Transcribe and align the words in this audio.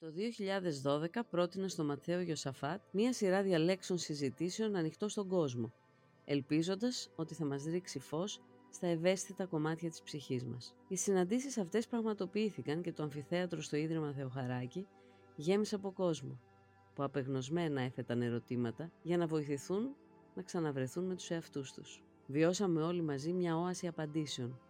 Το 0.00 0.06
2012 0.82 1.20
πρότεινε 1.30 1.68
στο 1.68 1.84
Ματθαίο 1.84 2.20
Γιωσαφάτ 2.20 2.80
μία 2.90 3.12
σειρά 3.12 3.42
διαλέξεων 3.42 3.98
συζητήσεων 3.98 4.76
ανοιχτό 4.76 5.08
στον 5.08 5.28
κόσμο, 5.28 5.72
ελπίζοντας 6.24 7.10
ότι 7.16 7.34
θα 7.34 7.44
μας 7.44 7.64
ρίξει 7.64 7.98
φως 7.98 8.40
στα 8.70 8.86
ευαίσθητα 8.86 9.46
κομμάτια 9.46 9.90
της 9.90 10.02
ψυχής 10.02 10.44
μας. 10.44 10.74
Οι 10.88 10.96
συναντήσεις 10.96 11.58
αυτές 11.58 11.86
πραγματοποιήθηκαν 11.86 12.82
και 12.82 12.92
το 12.92 13.02
αμφιθέατρο 13.02 13.60
στο 13.60 13.76
Ίδρυμα 13.76 14.12
Θεοχαράκη 14.12 14.86
γέμισε 15.36 15.74
από 15.74 15.92
κόσμο, 15.92 16.40
που 16.94 17.02
απεγνωσμένα 17.02 17.80
έθεταν 17.80 18.22
ερωτήματα 18.22 18.92
για 19.02 19.16
να 19.16 19.26
βοηθηθούν 19.26 19.94
να 20.34 20.42
ξαναβρεθούν 20.42 21.04
με 21.04 21.14
τους 21.14 21.30
εαυτούς 21.30 21.72
τους. 21.72 22.02
Βιώσαμε 22.26 22.82
όλοι 22.82 23.02
μαζί 23.02 23.32
μια 23.32 23.56
όαση 23.56 23.86
απαντήσεων 23.86 24.60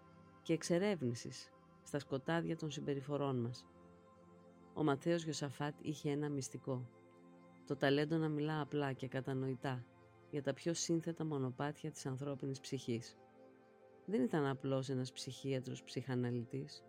και 0.43 0.53
εξερεύνησης 0.53 1.51
στα 1.83 1.99
σκοτάδια 1.99 2.57
των 2.57 2.71
συμπεριφορών 2.71 3.41
μας. 3.41 3.67
Ο 4.79 4.83
Ματθαίος 4.83 5.25
Γιωσαφάτ 5.25 5.75
είχε 5.83 6.11
ένα 6.11 6.29
μυστικό. 6.29 6.89
Το 7.67 7.77
ταλέντο 7.77 8.17
να 8.17 8.29
μιλά 8.29 8.61
απλά 8.61 8.93
και 8.93 9.09
κατανοητά 9.09 9.85
για 10.31 10.43
τα 10.43 10.55
πιο 10.55 10.75
σύνθετα 10.75 11.25
μονοπάτια 11.25 11.91
της 11.91 12.07
ανθρώπινης 12.07 12.61
ψυχής. 12.61 13.17
Δεν 14.05 14.23
ήταν 14.23 14.47
απλώς 14.47 14.89
ένας 14.89 15.13
ψυχίατρος 15.13 15.83
ψυχαναλυτής. 15.83 16.85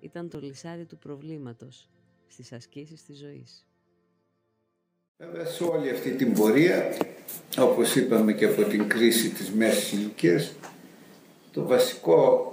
Ήταν 0.00 0.28
το 0.28 0.40
λυσάρι 0.40 0.84
του 0.86 0.98
προβλήματος 0.98 1.90
στις 2.26 2.52
ασκήσεις 2.52 3.04
της 3.04 3.18
ζωής. 3.18 3.66
Βέβαια 5.16 5.44
σε 5.44 5.64
όλη 5.64 5.90
αυτή 5.90 6.16
την 6.16 6.32
πορεία, 6.32 6.96
όπως 7.58 7.96
είπαμε 7.96 8.32
και 8.32 8.46
από 8.46 8.62
την 8.62 8.88
κρίση 8.88 9.30
της 9.30 9.50
μέσης 9.50 9.92
ηλικίας, 9.92 10.54
το 11.52 11.66
βασικό 11.66 12.46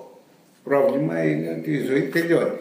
πρόβλημα 0.63 1.23
είναι 1.23 1.49
ότι 1.59 1.71
η 1.71 1.85
ζωή 1.85 2.09
τελειώνει. 2.09 2.59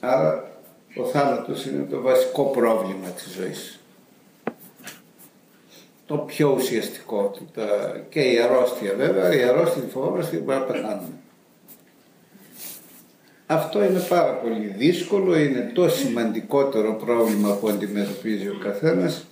Άρα 0.00 0.49
ο 0.96 1.04
θάνατος 1.04 1.66
είναι 1.66 1.86
το 1.90 2.00
βασικό 2.00 2.44
πρόβλημα 2.44 3.08
της 3.08 3.32
ζωής. 3.32 3.80
Το 6.06 6.16
πιο 6.16 6.54
ουσιαστικό 6.56 7.34
και 8.08 8.20
η 8.20 8.38
αρρώστια 8.38 8.94
βέβαια, 8.94 9.34
η 9.34 9.42
αρρώστια 9.42 9.82
τη 9.82 9.90
φοβόμαστε 9.90 10.36
και 10.36 10.42
μπορεί 10.42 10.58
να 10.58 10.64
πεθάνουμε. 10.64 11.12
Αυτό 13.46 13.84
είναι 13.84 14.00
πάρα 14.00 14.32
πολύ 14.32 14.74
δύσκολο, 14.76 15.38
είναι 15.38 15.70
το 15.74 15.88
σημαντικότερο 15.88 16.94
πρόβλημα 16.94 17.54
που 17.54 17.68
αντιμετωπίζει 17.68 18.48
ο 18.48 18.58
καθένας 18.62 19.26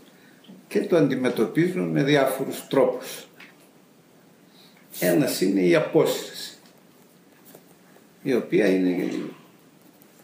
και 0.69 0.81
το 0.81 0.97
αντιμετωπίζουν 0.97 1.89
με 1.89 2.03
διάφορους 2.03 2.67
τρόπους. 2.69 3.29
Ένας 5.01 5.41
είναι 5.41 5.61
η 5.61 5.75
απόσυρση, 5.75 6.59
η 8.23 8.35
οποία 8.35 8.67
είναι 8.67 9.09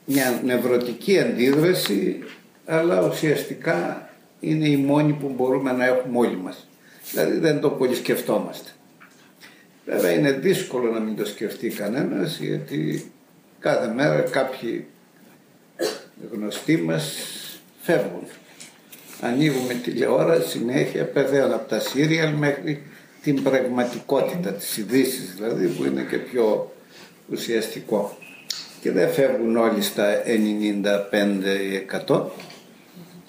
μια 0.04 0.40
νευρωτική 0.44 1.18
αντίδραση, 1.18 2.18
αλλά 2.66 3.06
ουσιαστικά 3.06 4.08
είναι 4.40 4.68
η 4.68 4.76
μόνη 4.76 5.12
που 5.12 5.32
μπορούμε 5.36 5.72
να 5.72 5.84
έχουμε 5.84 6.18
όλοι 6.18 6.36
μας. 6.36 6.68
Δηλαδή 7.10 7.38
δεν 7.38 7.60
το 7.60 7.70
πολύ 7.70 7.94
σκεφτόμαστε. 7.94 8.70
Βέβαια 9.84 10.10
είναι 10.10 10.32
δύσκολο 10.32 10.92
να 10.92 11.00
μην 11.00 11.16
το 11.16 11.26
σκεφτεί 11.26 11.68
κανένας, 11.68 12.38
γιατί 12.38 13.12
κάθε 13.58 13.92
μέρα 13.92 14.20
κάποιοι 14.20 14.86
γνωστοί 16.32 16.76
μας 16.76 17.16
φεύγουν 17.80 18.26
ανοίγουμε 19.20 19.74
τηλεόραση 19.74 20.48
συνέχεια, 20.48 21.04
πεθαίνουν 21.04 21.52
από 21.52 21.68
τα 21.68 21.80
σύριαλ 21.80 22.32
μέχρι 22.32 22.82
την 23.22 23.42
πραγματικότητα 23.42 24.52
της 24.52 24.76
ειδήσει 24.76 25.22
δηλαδή 25.34 25.68
που 25.68 25.84
είναι 25.84 26.06
και 26.10 26.16
πιο 26.16 26.72
ουσιαστικό. 27.30 28.18
Και 28.84 28.92
δεν 28.92 29.12
φεύγουν 29.12 29.56
όλοι 29.56 29.82
στα 29.82 30.22
95% 32.06 32.22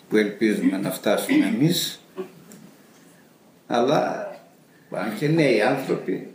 που 0.09 0.17
ελπίζουμε 0.17 0.77
να 0.77 0.91
φτάσουμε 0.91 1.45
εμείς 1.45 2.01
αλλά 3.67 4.31
πάνε 4.89 5.13
και 5.19 5.27
νέοι 5.27 5.61
άνθρωποι 5.61 6.27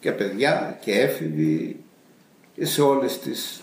και 0.00 0.12
παιδιά 0.12 0.78
και 0.80 0.92
έφηβοι 0.92 1.80
και 2.54 2.64
σε 2.64 2.82
όλες 2.82 3.18
τις 3.18 3.62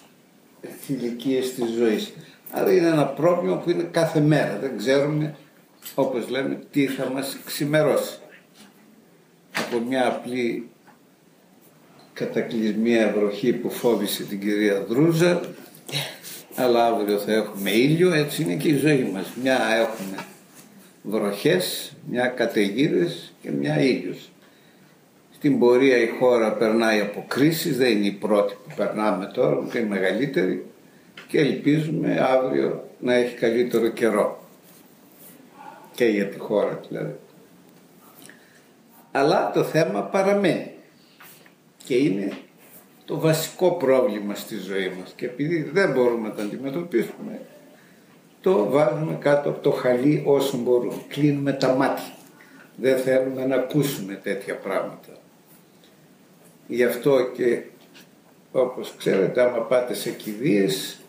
ηλικίε 0.87 1.39
της 1.39 1.71
ζωής. 1.77 2.13
Άρα 2.51 2.71
είναι 2.71 2.87
ένα 2.87 3.05
πρόβλημα 3.05 3.57
που 3.57 3.69
είναι 3.69 3.83
κάθε 3.83 4.19
μέρα. 4.19 4.57
Δεν 4.61 4.77
ξέρουμε, 4.77 5.35
όπως 5.95 6.29
λέμε, 6.29 6.59
τι 6.71 6.87
θα 6.87 7.09
μας 7.09 7.37
ξημερώσει. 7.45 8.17
Από 9.51 9.79
μια 9.79 10.07
απλή 10.07 10.69
κατακλυσμία 12.15 13.13
βροχή 13.17 13.53
που 13.53 13.69
φόβησε 13.69 14.23
την 14.23 14.39
κυρία 14.39 14.85
Δρούζα, 14.89 15.41
αλλά 16.55 16.85
αύριο 16.85 17.17
θα 17.17 17.33
έχουμε 17.33 17.71
ήλιο, 17.71 18.13
έτσι 18.13 18.41
είναι 18.41 18.55
και 18.55 18.67
η 18.67 18.75
ζωή 18.75 19.09
μας. 19.13 19.33
Μια 19.41 19.59
έχουμε 19.73 20.25
βροχές, 21.01 21.93
μια 22.09 22.27
καταιγίδες 22.27 23.33
και 23.41 23.51
μια 23.51 23.79
ήλιος. 23.81 24.29
Στην 25.35 25.59
πορεία 25.59 25.97
η 25.97 26.07
χώρα 26.19 26.53
περνάει 26.53 26.99
από 26.99 27.25
κρίσεις, 27.27 27.77
δεν 27.77 27.91
είναι 27.91 28.05
η 28.05 28.11
πρώτη 28.11 28.53
που 28.53 28.75
περνάμε 28.75 29.31
τώρα, 29.33 29.57
ούτε 29.57 29.79
η 29.79 29.83
μεγαλύτερη 29.83 30.65
και 31.27 31.39
ελπίζουμε 31.39 32.19
αύριο 32.19 32.89
να 32.99 33.13
έχει 33.13 33.35
καλύτερο 33.35 33.87
καιρό 33.87 34.43
και 35.95 36.05
για 36.05 36.27
τη 36.27 36.37
χώρα 36.37 36.79
δηλαδή. 36.87 37.15
Αλλά 39.11 39.51
το 39.53 39.63
θέμα 39.63 40.01
παραμένει 40.01 40.74
και 41.85 41.95
είναι 41.95 42.31
το 43.05 43.19
βασικό 43.19 43.71
πρόβλημα 43.71 44.35
στη 44.35 44.57
ζωή 44.57 44.93
μας 44.99 45.13
και 45.15 45.25
επειδή 45.25 45.61
δεν 45.73 45.91
μπορούμε 45.91 46.27
να 46.27 46.33
το 46.33 46.41
αντιμετωπίσουμε 46.41 47.39
το 48.45 48.69
βάζουμε 48.69 49.17
κάτω 49.19 49.49
από 49.49 49.59
το 49.59 49.71
χαλί 49.71 50.23
όσο 50.25 50.57
μπορούμε. 50.57 51.01
Κλείνουμε 51.07 51.53
τα 51.53 51.75
μάτια. 51.75 52.13
Δεν 52.75 52.97
θέλουμε 52.97 53.45
να 53.45 53.55
ακούσουμε 53.55 54.13
τέτοια 54.13 54.55
πράγματα. 54.55 55.17
Γι' 56.67 56.83
αυτό 56.83 57.29
και 57.35 57.61
όπως 58.51 58.93
ξέρετε 58.97 59.41
άμα 59.41 59.57
πάτε 59.57 59.93
σε 59.93 60.09
κηδείες 60.09 60.99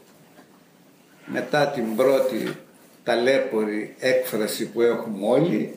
μετά 1.27 1.67
την 1.67 1.97
πρώτη 1.97 2.57
ταλέπορη 3.05 3.95
έκφραση 3.99 4.69
που 4.69 4.83
έχουμε 4.83 5.27
όλοι 5.27 5.75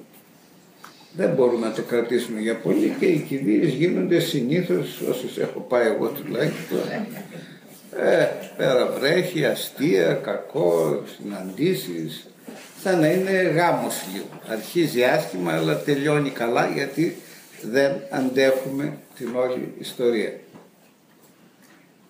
δεν 1.11 1.29
μπορούμε 1.29 1.67
να 1.67 1.73
το 1.73 1.81
κρατήσουμε 1.81 2.39
για 2.39 2.55
πολύ 2.55 2.95
και 2.99 3.05
οι 3.05 3.19
κηδείες 3.19 3.73
γίνονται 3.73 4.19
συνήθως 4.19 5.01
όσους 5.09 5.37
έχω 5.37 5.59
πάει 5.59 5.87
εγώ 5.87 6.07
τουλάχιστον 6.07 6.79
ε, 7.97 8.27
πέρα 8.57 8.91
βρέχει, 8.99 9.45
αστεία, 9.45 10.13
κακό, 10.13 11.03
συναντήσεις 11.17 12.27
σαν 12.83 12.99
να 12.99 13.07
είναι 13.07 13.31
γάμος 13.31 13.95
λίγο. 14.13 14.41
Αρχίζει 14.47 15.03
άσχημα 15.03 15.53
αλλά 15.53 15.77
τελειώνει 15.77 16.29
καλά 16.29 16.67
γιατί 16.67 17.17
δεν 17.61 17.91
αντέχουμε 18.09 18.97
την 19.17 19.35
όλη 19.35 19.73
ιστορία. 19.79 20.33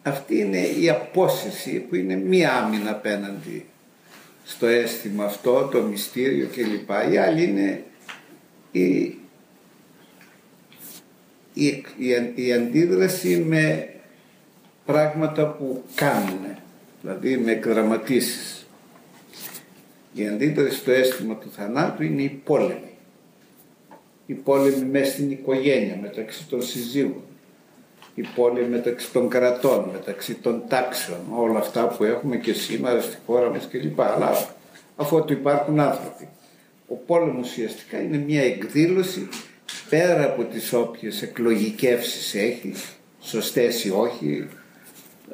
Αυτή 0.04 0.38
είναι 0.38 0.60
η 0.60 0.90
απόσυρση 0.90 1.80
που 1.80 1.96
είναι 1.96 2.16
μία 2.16 2.54
άμυνα 2.54 2.92
απέναντι 2.92 3.66
στο 4.46 4.68
αίσθημα 4.68 5.24
αυτό, 5.24 5.70
το 5.72 5.82
μυστήριο 5.82 6.48
κλπ. 6.56 7.12
Η 7.12 7.18
άλλη 7.18 7.44
είναι 7.44 7.84
η, 8.72 9.18
η, 11.54 11.84
η, 12.36 12.54
αντίδραση 12.54 13.38
με 13.38 13.90
πράγματα 14.86 15.48
που 15.48 15.84
κάνουν, 15.96 16.40
δηλαδή 17.02 17.38
με 17.38 17.52
εκδραματίσεις. 17.52 18.68
Η 20.14 20.28
αντίδραση 20.28 20.78
στο 20.78 20.92
αίσθημα 20.92 21.36
του 21.36 21.52
θανάτου 21.52 22.04
είναι 22.04 22.22
η 22.22 22.42
πόλεμη. 22.44 22.94
Η 24.26 24.34
πόλεμη 24.34 24.86
μέσα 24.86 25.12
στην 25.12 25.32
οικογένεια, 25.32 25.98
μεταξύ 26.02 26.48
των 26.48 26.62
συζύγων 26.62 27.24
η 28.20 28.28
πόλη 28.36 28.68
μεταξύ 28.68 29.12
των 29.12 29.30
κρατών, 29.30 29.90
μεταξύ 29.92 30.34
των 30.34 30.64
τάξεων, 30.68 31.20
όλα 31.36 31.60
αυτά 31.60 31.88
που 31.88 32.04
έχουμε 32.04 32.38
και 32.38 32.54
σήμερα 32.54 33.02
στη 33.02 33.18
χώρα 33.26 33.50
μας 33.50 33.68
κλπ. 33.68 34.02
Αλλά 34.02 34.48
αφού 34.96 35.26
υπάρχουν 35.30 35.80
άνθρωποι. 35.80 36.28
Ο 36.90 36.96
πόλεμος 36.96 37.48
ουσιαστικά 37.48 38.02
είναι 38.02 38.18
μια 38.18 38.44
εκδήλωση 38.44 39.30
πέρα 39.90 40.24
από 40.24 40.44
τις 40.44 40.74
όποιες 40.74 41.22
εκλογικεύσεις 41.22 42.36
έχεις, 42.36 42.98
σωστές 43.22 43.84
ή 43.84 43.92
όχι, 43.92 44.48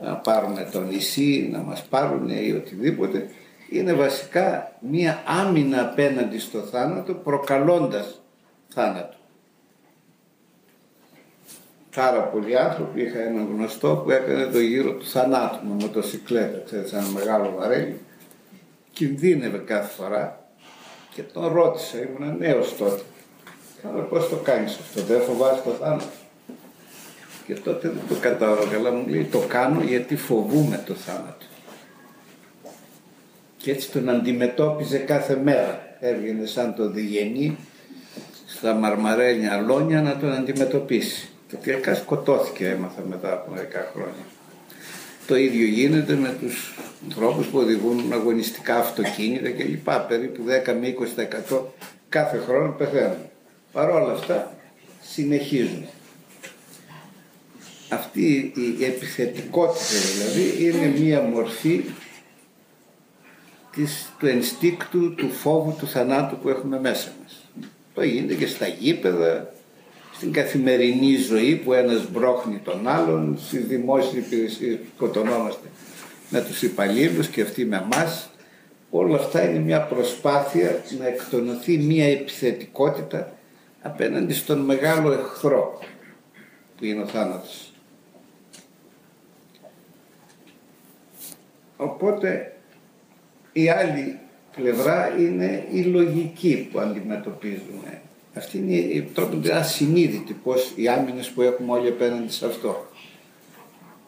να 0.02 0.16
πάρουν 0.16 0.72
το 0.72 0.81
νησί, 0.81 1.50
να 1.52 1.60
μας 1.60 1.86
πάρουν 1.86 2.30
ή 2.30 2.52
οτιδήποτε, 2.52 3.30
είναι 3.69 3.94
βασικά 3.94 4.78
μια 4.90 5.24
άμυνα 5.25 5.81
απέναντι 5.81 6.40
στο 6.40 6.60
θάνατο 6.60 7.13
προκαλώντας 7.13 8.22
θάνατο 8.68 9.16
πάρα 11.96 12.22
πολλοί 12.22 12.57
άνθρωποι. 12.57 13.02
Είχα 13.02 13.19
έναν 13.19 13.48
γνωστό 13.56 14.02
που 14.04 14.12
έκανε 14.12 14.46
το 14.46 14.60
γύρο 14.60 14.92
του 14.92 15.06
θανάτου 15.06 15.68
με 15.68 15.74
μοτοσυκλέτα, 15.74 16.62
ξέρετε, 16.66 16.98
ένα 16.98 17.07
μεγάλο 17.07 17.56
βαρέλι. 17.57 18.00
Κινδύνευε 18.92 19.57
κάθε 19.57 19.94
φορά 19.94 20.44
και 21.15 21.21
τον 21.21 21.47
ρώτησα, 21.47 21.97
ήμουν 21.97 22.38
νέος 22.38 22.75
τότε. 22.77 23.01
Καλά, 23.81 24.01
πώς 24.01 24.29
το 24.29 24.35
κάνεις 24.35 24.77
αυτό, 24.79 25.01
δεν 25.01 25.21
φοβάσαι 25.21 25.62
το 25.63 25.69
θάνατο. 25.69 26.06
Και 27.45 27.53
τότε 27.53 27.88
δεν 27.88 28.01
το 28.07 28.15
κατάλαβα 28.15 28.65
καλά, 28.65 28.91
μου 28.91 29.07
λέει 29.07 29.23
το 29.23 29.39
κάνω 29.39 29.81
γιατί 29.81 30.15
φοβούμαι 30.15 30.83
το 30.85 30.94
θάνατο. 30.94 31.45
και 33.57 33.71
έτσι 33.71 33.91
τον 33.91 34.09
αντιμετώπιζε 34.09 34.97
κάθε 34.97 35.35
μέρα. 35.35 35.97
Έβγαινε 36.00 36.45
σαν 36.45 36.75
το 36.75 36.89
διγενή 36.89 37.57
στα 38.45 38.73
μαρμαρένια 38.73 39.53
αλόνια 39.53 40.01
να 40.01 40.18
τον 40.18 40.31
αντιμετωπίσει. 40.31 41.29
Και 41.47 41.56
τελικά 41.56 41.95
σκοτώθηκε 41.95 42.69
έμαθα 42.69 43.01
μετά 43.09 43.33
από 43.33 43.51
μερικά 43.51 43.91
χρόνια. 43.94 44.34
Το 45.27 45.36
ίδιο 45.36 45.66
γίνεται 45.66 46.16
με 46.16 46.38
τους 46.42 46.74
ανθρώπους 47.04 47.45
που 47.45 47.57
οδηγούν 47.57 48.13
αγωνιστικά 48.13 48.77
αυτοκίνητα 48.77 49.50
κλπ. 49.50 49.89
Περίπου 50.07 50.44
10 50.66 50.74
με 50.80 50.95
20% 51.51 51.60
κάθε 52.10 52.38
χρόνο 52.38 52.72
πεθαίνουν. 52.72 53.30
Παρ' 53.72 53.89
όλα 53.89 54.12
αυτά 54.13 54.56
συνεχίζουν. 55.01 55.86
Αυτή 57.89 58.54
η 58.80 58.86
επιθετικότητα 58.86 59.95
δηλαδή 60.13 60.66
είναι 60.66 61.00
μία 61.00 61.22
μορφή 61.22 61.83
της, 63.71 64.10
του 64.19 64.28
ενστίκτου, 64.28 65.16
του 65.16 65.30
φόβου, 65.31 65.75
του 65.80 65.88
θανάτου 65.88 66.38
που 66.38 66.50
έχουμε 66.50 66.80
μέσα 66.80 67.12
μας. 67.21 67.45
Το 67.94 68.04
γίνεται 68.04 68.33
και 68.33 68.48
στα 68.48 68.68
γήπεδα, 68.68 69.54
στην 70.15 70.31
καθημερινή 70.31 71.15
ζωή 71.15 71.56
που 71.56 71.73
ένας 71.73 72.12
μπρόχνει 72.12 72.57
τον 72.57 72.88
άλλον, 72.88 73.38
στις 73.39 73.65
δημόσιες 73.65 74.25
υπηρεσίες 74.25 74.75
που 74.77 74.85
σκοτωνόμαστε 74.95 75.67
με 76.29 76.41
τους 76.41 76.62
υπαλλήλους 76.62 77.27
και 77.27 77.41
αυτοί 77.41 77.65
με 77.65 77.88
εμάς. 77.91 78.29
Όλα 78.89 79.15
αυτά 79.15 79.50
είναι 79.50 79.59
μια 79.59 79.81
προσπάθεια 79.81 80.83
να 81.00 81.07
εκτονωθεί 81.07 81.77
μια 81.77 82.06
επιθετικότητα 82.06 83.38
απέναντι 83.81 84.33
στον 84.33 84.59
μεγάλο 84.59 85.12
εχθρό 85.12 85.79
που 86.77 86.85
είναι 86.85 87.01
ο 87.01 87.07
θάνατος. 87.07 87.73
Οπότε 91.77 92.56
η 93.53 93.69
άλλη 93.69 94.19
πλευρά 94.56 95.15
είναι 95.19 95.68
η 95.71 95.81
λογική 95.81 96.69
που 96.71 96.79
αντιμετωπίζουμε. 96.79 98.01
Αυτή 98.37 98.57
είναι 98.57 98.73
η 98.75 99.01
τρόπο 99.01 99.39
ασυνείδητη 99.51 100.33
πως 100.33 100.73
οι 100.75 100.87
άμυνες 100.87 101.29
που 101.29 101.41
έχουμε 101.41 101.71
όλοι 101.71 101.87
απέναντι 101.87 102.31
σε 102.31 102.45
αυτό. 102.45 102.89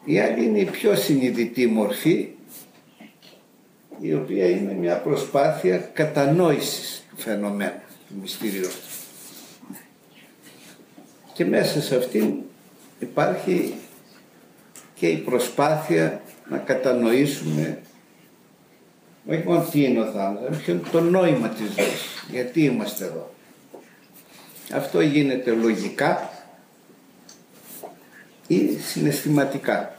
Η 0.04 0.20
άλλη 0.20 0.44
είναι 0.44 0.58
η 0.58 0.64
πιο 0.64 0.96
συνειδητή 0.96 1.66
μορφή 1.66 2.28
η 4.00 4.14
οποία 4.14 4.48
είναι 4.48 4.72
μια 4.72 5.00
προσπάθεια 5.00 5.78
κατανόησης 5.78 7.06
του 7.10 7.22
φαινομένου, 7.22 7.80
του 8.08 8.14
μυστήριου. 8.20 8.68
Και 11.32 11.44
μέσα 11.44 11.80
σε 11.80 11.96
αυτήν 11.96 12.34
υπάρχει 12.98 13.74
και 14.94 15.08
η 15.08 15.16
προσπάθεια 15.16 16.22
να 16.48 16.58
κατανοήσουμε 16.58 17.82
όχι 19.30 19.42
μόνο 19.46 19.66
τι 19.70 19.84
είναι 19.84 20.00
ο 20.00 20.04
θάνατος, 20.04 20.58
ποιο 20.58 20.72
είναι 20.72 20.82
το 20.92 21.00
νόημα 21.00 21.48
της 21.48 21.66
ζωής, 21.66 22.24
γιατί 22.30 22.64
είμαστε 22.64 23.04
εδώ. 23.04 23.36
Αυτό 24.72 25.00
γίνεται 25.00 25.50
λογικά 25.50 26.30
ή 28.46 28.78
συναισθηματικά. 28.78 29.96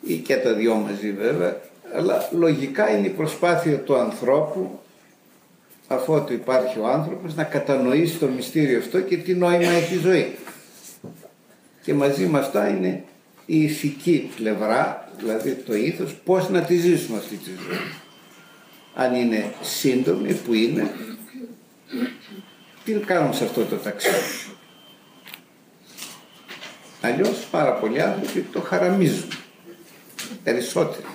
Ή 0.00 0.16
και 0.16 0.36
τα 0.36 0.52
δυο 0.52 0.74
μαζί 0.74 1.12
βέβαια, 1.12 1.60
αλλά 1.94 2.28
λογικά 2.32 2.90
είναι 2.90 3.06
η 3.06 3.10
προσπάθεια 3.10 3.78
του 3.78 3.96
ανθρώπου 3.96 4.80
αφού 5.88 6.24
υπάρχει 6.30 6.78
ο 6.78 6.88
άνθρωπος 6.88 7.34
να 7.34 7.44
κατανοήσει 7.44 8.18
το 8.18 8.26
μυστήριο 8.26 8.78
αυτό 8.78 9.00
και 9.00 9.16
τι 9.16 9.34
νόημα 9.34 9.70
έχει 9.70 9.94
η 9.94 9.98
ζωή. 9.98 10.36
Και 11.82 11.94
μαζί 11.94 12.26
με 12.26 12.38
αυτά 12.38 12.68
είναι 12.68 13.04
η 13.46 13.62
ηθική 13.62 14.30
πλευρά, 14.36 15.08
δηλαδή 15.18 15.54
το 15.54 15.74
ήθος, 15.74 16.14
πώς 16.14 16.48
να 16.48 16.62
τη 16.62 16.76
ζήσουμε 16.76 17.18
αυτή 17.18 17.36
τη 17.36 17.50
ζωή. 17.50 17.78
Αν 18.94 19.14
είναι 19.14 19.52
σύντομη 19.62 20.34
που 20.34 20.54
είναι, 20.54 20.90
τι 22.84 22.92
κάνουμε 22.92 23.34
σε 23.34 23.44
αυτό 23.44 23.64
το 23.64 23.76
ταξίδι. 23.76 24.16
Αλλιώς 27.00 27.46
πάρα 27.50 27.72
πολλοί 27.72 28.02
άνθρωποι 28.02 28.40
το 28.40 28.60
χαραμίζουν. 28.60 29.28
Περισσότεροι. 30.44 31.06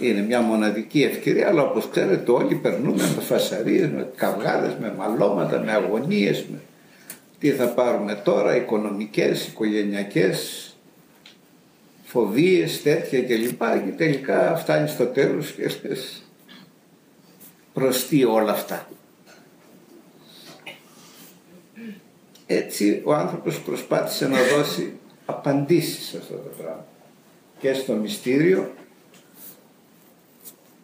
Είναι 0.00 0.20
μια 0.20 0.40
μοναδική 0.40 1.02
ευκαιρία, 1.02 1.48
αλλά 1.48 1.62
όπως 1.62 1.88
ξέρετε 1.90 2.30
όλοι 2.30 2.54
περνούμε 2.54 3.02
με 3.02 3.22
φασαρίες, 3.22 3.88
με 3.88 4.10
καυγάδες, 4.16 4.76
με 4.80 4.94
μαλώματα, 4.96 5.58
με 5.58 5.72
αγωνίες, 5.72 6.44
με 6.50 6.60
τι 7.38 7.50
θα 7.50 7.68
πάρουμε 7.68 8.14
τώρα, 8.14 8.56
οικονομικές, 8.56 9.46
οικογενειακές, 9.46 10.70
φοβίες, 12.04 12.82
τέτοια 12.82 13.22
κλπ. 13.22 13.62
Και 13.84 13.92
τελικά 13.96 14.56
φτάνει 14.56 14.88
στο 14.88 15.06
τέλος 15.06 15.52
και 15.52 15.62
λες 15.62 16.22
προς 17.80 18.06
τι 18.06 18.24
όλα 18.24 18.52
αυτά. 18.52 18.88
Έτσι 22.46 23.02
ο 23.04 23.14
άνθρωπος 23.14 23.60
προσπάθησε 23.60 24.28
να 24.28 24.38
δώσει 24.56 24.92
απαντήσεις 25.26 26.08
σε 26.08 26.16
αυτό 26.16 26.34
το 26.34 26.50
πράγμα 26.58 26.86
και 27.58 27.72
στο 27.72 27.92
μυστήριο 27.92 28.72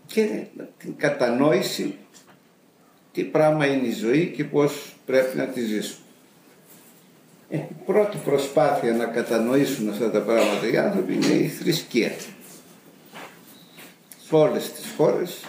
και 0.07 0.43
την 0.79 0.97
κατανόηση 0.97 1.97
τι 3.13 3.23
πράγμα 3.23 3.67
είναι 3.67 3.87
η 3.87 3.93
ζωή 3.93 4.27
και 4.37 4.45
πώς 4.45 4.97
πρέπει 5.07 5.37
να 5.37 5.45
τη 5.45 5.61
ζήσουμε. 5.61 6.01
Ε, 7.51 7.57
η 7.57 7.77
πρώτη 7.87 8.17
προσπάθεια 8.25 8.93
να 8.93 9.05
κατανοήσουν 9.05 9.89
αυτά 9.89 10.11
τα 10.11 10.21
πράγματα 10.21 10.69
οι 10.73 10.77
άνθρωποι 10.77 11.15
είναι 11.15 11.27
η 11.27 11.49
θρησκεία. 11.49 12.13
Σε 14.27 14.35
όλες 14.35 14.73
τις 14.73 14.93
χώρες 14.97 15.45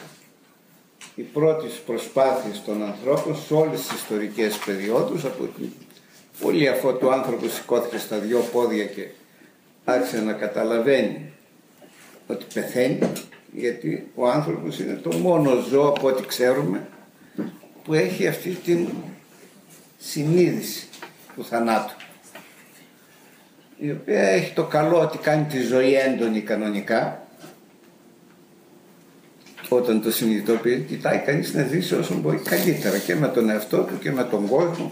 οι 1.17 1.21
πρώτες 1.21 1.71
προσπάθειες 1.85 2.61
των 2.65 2.83
ανθρώπων 2.83 3.35
σε 3.35 3.53
όλες 3.53 3.81
τις 3.81 3.91
ιστορικές 3.91 4.57
περιόδους 4.57 5.25
από 5.25 5.43
την 5.45 5.69
πολύ 6.41 6.67
αφού 6.67 6.97
το 6.97 7.09
άνθρωπο 7.11 7.47
σηκώθηκε 7.47 7.97
στα 7.97 8.17
δυο 8.17 8.39
πόδια 8.39 8.85
και 8.85 9.07
άρχισε 9.85 10.21
να 10.21 10.33
καταλαβαίνει 10.33 11.31
ότι 12.27 12.45
πεθαίνει 12.53 13.11
γιατί 13.51 14.11
ο 14.15 14.29
άνθρωπος 14.29 14.79
είναι 14.79 14.93
το 14.93 15.17
μόνο 15.17 15.61
ζώο 15.69 15.87
από 15.87 16.07
ό,τι 16.07 16.25
ξέρουμε 16.25 16.87
που 17.83 17.93
έχει 17.93 18.27
αυτή 18.27 18.49
την 18.49 18.87
συνείδηση 19.97 20.87
του 21.35 21.45
θανάτου. 21.45 21.95
Η 23.77 23.91
οποία 23.91 24.21
έχει 24.21 24.53
το 24.53 24.63
καλό 24.63 24.99
ότι 24.99 25.17
κάνει 25.17 25.45
τη 25.45 25.59
ζωή 25.59 25.93
έντονη 25.93 26.41
κανονικά 26.41 27.26
όταν 29.69 30.01
το 30.01 30.11
συνειδητοποιεί 30.11 30.79
κοιτάει 30.79 31.17
κανείς 31.17 31.53
να 31.53 31.63
ζήσει 31.63 31.95
όσο 31.95 32.13
μπορεί 32.13 32.37
καλύτερα 32.37 32.97
και 32.97 33.15
με 33.15 33.27
τον 33.27 33.49
εαυτό 33.49 33.77
του 33.77 33.99
και 33.99 34.11
με 34.11 34.23
τον 34.23 34.47
κόσμο 34.47 34.91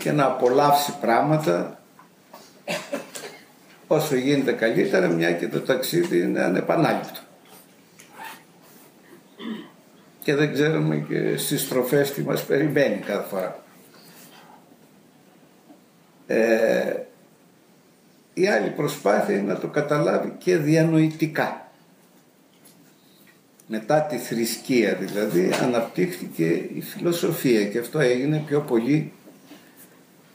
και 0.00 0.12
να 0.12 0.24
απολαύσει 0.24 0.94
πράγματα 1.00 1.80
όσο 3.86 4.16
γίνεται 4.16 4.52
καλύτερα 4.52 5.08
μια 5.08 5.32
και 5.32 5.48
το 5.48 5.60
ταξίδι 5.60 6.18
είναι 6.18 6.42
ανεπανάληπτο. 6.42 7.20
Και 10.22 10.34
δεν 10.34 10.52
ξέρουμε 10.52 10.96
και 10.96 11.36
στις 11.36 11.62
στροφές 11.62 12.12
τι 12.12 12.22
μας 12.22 12.44
περιμένει 12.44 12.96
κάθε 12.96 13.28
φορά. 13.28 13.62
Ε, 16.26 16.94
η 18.34 18.48
άλλη 18.48 18.70
προσπάθεια 18.70 19.34
είναι 19.34 19.52
να 19.52 19.58
το 19.58 19.68
καταλάβει 19.68 20.34
και 20.38 20.56
διανοητικά. 20.56 21.65
Μετά 23.66 24.02
τη 24.02 24.18
θρησκεία 24.18 24.94
δηλαδή 24.94 25.50
αναπτύχθηκε 25.62 26.46
η 26.74 26.80
φιλοσοφία 26.80 27.64
και 27.64 27.78
αυτό 27.78 27.98
έγινε 27.98 28.42
πιο 28.46 28.60
πολύ 28.60 29.12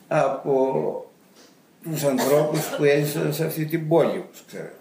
από 0.07 1.05
τους 1.83 2.03
ανθρώπους 2.03 2.65
που 2.77 2.83
έζησαν 2.83 3.33
σε 3.33 3.45
αυτή 3.45 3.65
την 3.65 3.87
πόλη 3.87 4.17
όπως 4.17 4.43
ξέρετε. 4.47 4.75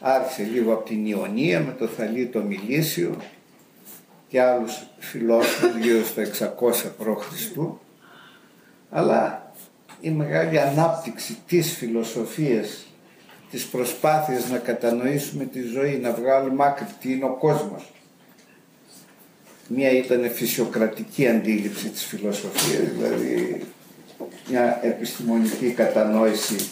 Άρχισε 0.00 0.42
λίγο 0.42 0.72
από 0.72 0.88
την 0.88 1.06
Ιωνία 1.06 1.60
με 1.60 1.72
το 1.72 1.86
Θαλή 1.86 2.26
το 2.26 2.42
Μιλήσιο 2.42 3.16
και 4.28 4.40
άλλους 4.40 4.86
φιλόσοφους 4.98 5.76
γύρω 5.76 6.04
στο 6.04 6.22
600 6.22 6.72
π.Χ. 6.98 7.58
αλλά 8.90 9.52
η 10.00 10.10
μεγάλη 10.10 10.60
ανάπτυξη 10.60 11.38
της 11.46 11.72
φιλοσοφίας 11.76 12.86
της 13.54 13.66
προσπάθειας 13.66 14.48
να 14.48 14.58
κατανοήσουμε 14.58 15.44
τη 15.44 15.62
ζωή, 15.62 15.98
να 16.02 16.12
βγάλουμε 16.12 16.64
άκρη 16.64 16.86
τι 17.00 17.12
είναι 17.12 17.24
ο 17.24 17.36
κόσμος. 17.40 17.92
Μία 19.68 19.90
ήταν 19.90 20.30
φυσιοκρατική 20.30 21.28
αντίληψη 21.28 21.88
της 21.88 22.04
φιλοσοφίας, 22.04 22.88
δηλαδή 22.92 23.64
μια 24.48 24.80
επιστημονική 24.82 25.70
κατανόηση 25.70 26.70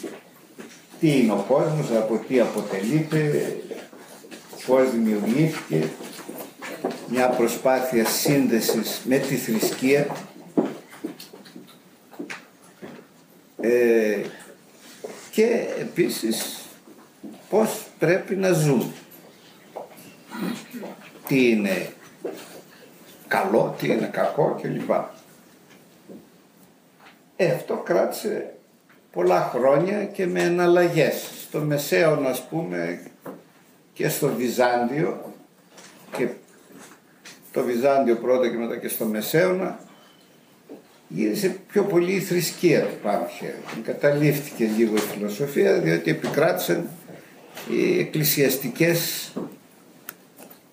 τι 0.99 1.19
είναι 1.19 1.31
ο 1.31 1.45
κόσμος, 1.47 1.91
από 1.91 2.21
τι 2.27 2.39
αποτελείται, 2.39 3.55
πώς 4.67 4.91
δημιουργήθηκε, 4.91 5.89
μια 7.07 7.27
προσπάθεια 7.27 8.05
σύνδεσης 8.05 9.01
με 9.03 9.17
τη 9.17 9.35
θρησκεία 9.35 10.07
ε, 13.61 14.21
και 15.31 15.65
επίσης 15.79 16.57
πώς 17.49 17.85
πρέπει 17.99 18.35
να 18.35 18.51
ζουν. 18.51 18.91
τι 21.27 21.49
είναι 21.49 21.93
καλό, 23.27 23.75
τι 23.79 23.87
είναι 23.87 24.09
κακό 24.11 24.59
κλπ. 24.61 24.89
Ε, 27.35 27.51
αυτό 27.51 27.75
κράτησε 27.75 28.53
πολλά 29.11 29.49
χρόνια 29.53 30.05
και 30.05 30.25
με 30.25 30.41
εναλλαγές. 30.43 31.29
Στο 31.47 31.59
Μεσαίον 31.59 32.27
ας 32.27 32.47
πούμε 32.47 33.01
και 33.93 34.09
στο 34.09 34.27
Βυζάντιο 34.27 35.33
και 36.17 36.27
το 37.51 37.63
Βυζάντιο 37.63 38.15
πρώτα 38.15 38.49
και 38.49 38.57
μετά 38.57 38.77
και 38.77 38.87
στο 38.87 39.05
Μεσαίωνα 39.05 39.79
γύρισε 41.07 41.57
πιο 41.67 41.83
πολύ 41.83 42.13
η 42.13 42.19
θρησκεία 42.19 42.81
του 42.81 42.95
πάνω 43.03 43.25
χέρι. 43.25 43.61
Καταλήφθηκε 43.83 44.69
λίγο 44.77 44.95
η 44.95 44.99
φιλοσοφία 44.99 45.79
διότι 45.79 46.11
επικράτησαν 46.11 46.89
οι 47.69 47.99
εκκλησιαστικές 47.99 49.31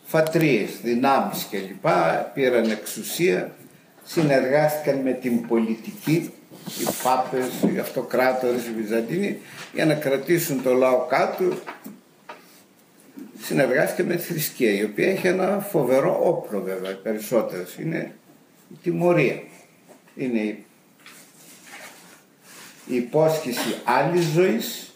φατρίες, 0.04 0.70
δυνάμεις 0.82 1.46
κλπ. 1.50 1.90
Πήραν 2.34 2.70
εξουσία, 2.70 3.54
συνεργάστηκαν 4.04 4.98
με 4.98 5.12
την 5.12 5.46
πολιτική, 5.46 6.32
οι 6.66 6.88
πάπες, 7.02 7.72
οι 7.74 7.78
αυτοκράτορες, 7.78 8.66
οι 8.66 8.72
Βυζαντίνοι 8.76 9.38
για 9.74 9.86
να 9.86 9.94
κρατήσουν 9.94 10.62
το 10.62 10.72
λαό 10.72 11.06
κάτω 11.06 11.44
συνεργάστηκε 13.42 14.02
με 14.02 14.14
τη 14.14 14.22
θρησκεία 14.22 14.72
η 14.72 14.84
οποία 14.84 15.10
έχει 15.10 15.26
ένα 15.26 15.66
φοβερό 15.70 16.20
όπλο 16.22 16.60
βέβαια 16.60 16.96
περισσότερο 16.96 17.64
είναι 17.78 18.14
η 18.72 18.76
τιμωρία 18.82 19.42
είναι 20.16 20.38
η, 20.38 20.64
η 22.86 22.94
υπόσχεση 22.94 23.76
άλλης 23.84 24.24
ζωής 24.24 24.89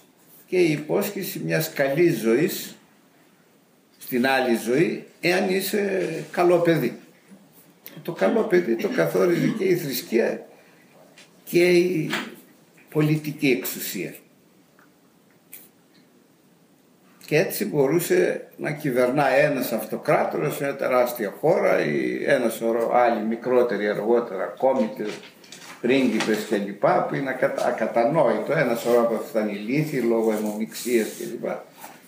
και 0.54 0.60
η 0.60 0.70
υπόσχεση 0.70 1.40
μιας 1.44 1.72
καλής 1.72 2.18
ζωής 2.18 2.76
στην 3.98 4.26
άλλη 4.26 4.56
ζωή 4.56 5.04
εάν 5.20 5.48
είσαι 5.48 6.08
καλό 6.30 6.58
παιδί. 6.58 6.98
Το 8.02 8.12
καλό 8.12 8.42
παιδί 8.42 8.76
το 8.76 8.88
καθόριζε 8.88 9.46
και 9.58 9.64
η 9.64 9.76
θρησκεία 9.76 10.46
και 11.44 11.70
η 11.70 12.10
πολιτική 12.90 13.50
εξουσία. 13.50 14.14
Και 17.26 17.38
έτσι 17.38 17.64
μπορούσε 17.64 18.48
να 18.56 18.72
κυβερνά 18.72 19.28
ένας 19.28 19.72
αυτοκράτορας 19.72 20.54
σε 20.54 20.64
μια 20.64 20.76
τεράστια 20.76 21.34
χώρα 21.40 21.84
ή 21.84 22.24
ένας 22.24 22.54
σωρό 22.54 22.90
άλλοι 22.94 23.24
μικρότεροι 23.24 23.88
αργότερα 23.88 24.44
κόμιτες, 24.44 25.20
πρίγκιπες 25.84 26.46
κλπ. 26.48 26.86
που 27.08 27.14
είναι 27.14 27.36
ακατανόητο. 27.66 28.52
Ένας 28.52 28.80
σωρό 28.80 29.00
από 29.00 29.14
αυτά 29.14 29.40
ήταν 29.40 29.48
ηλίθιοι 29.48 30.04
λόγω 30.08 30.32
αιμομιξίας 30.32 31.08
κλπ. 31.18 31.50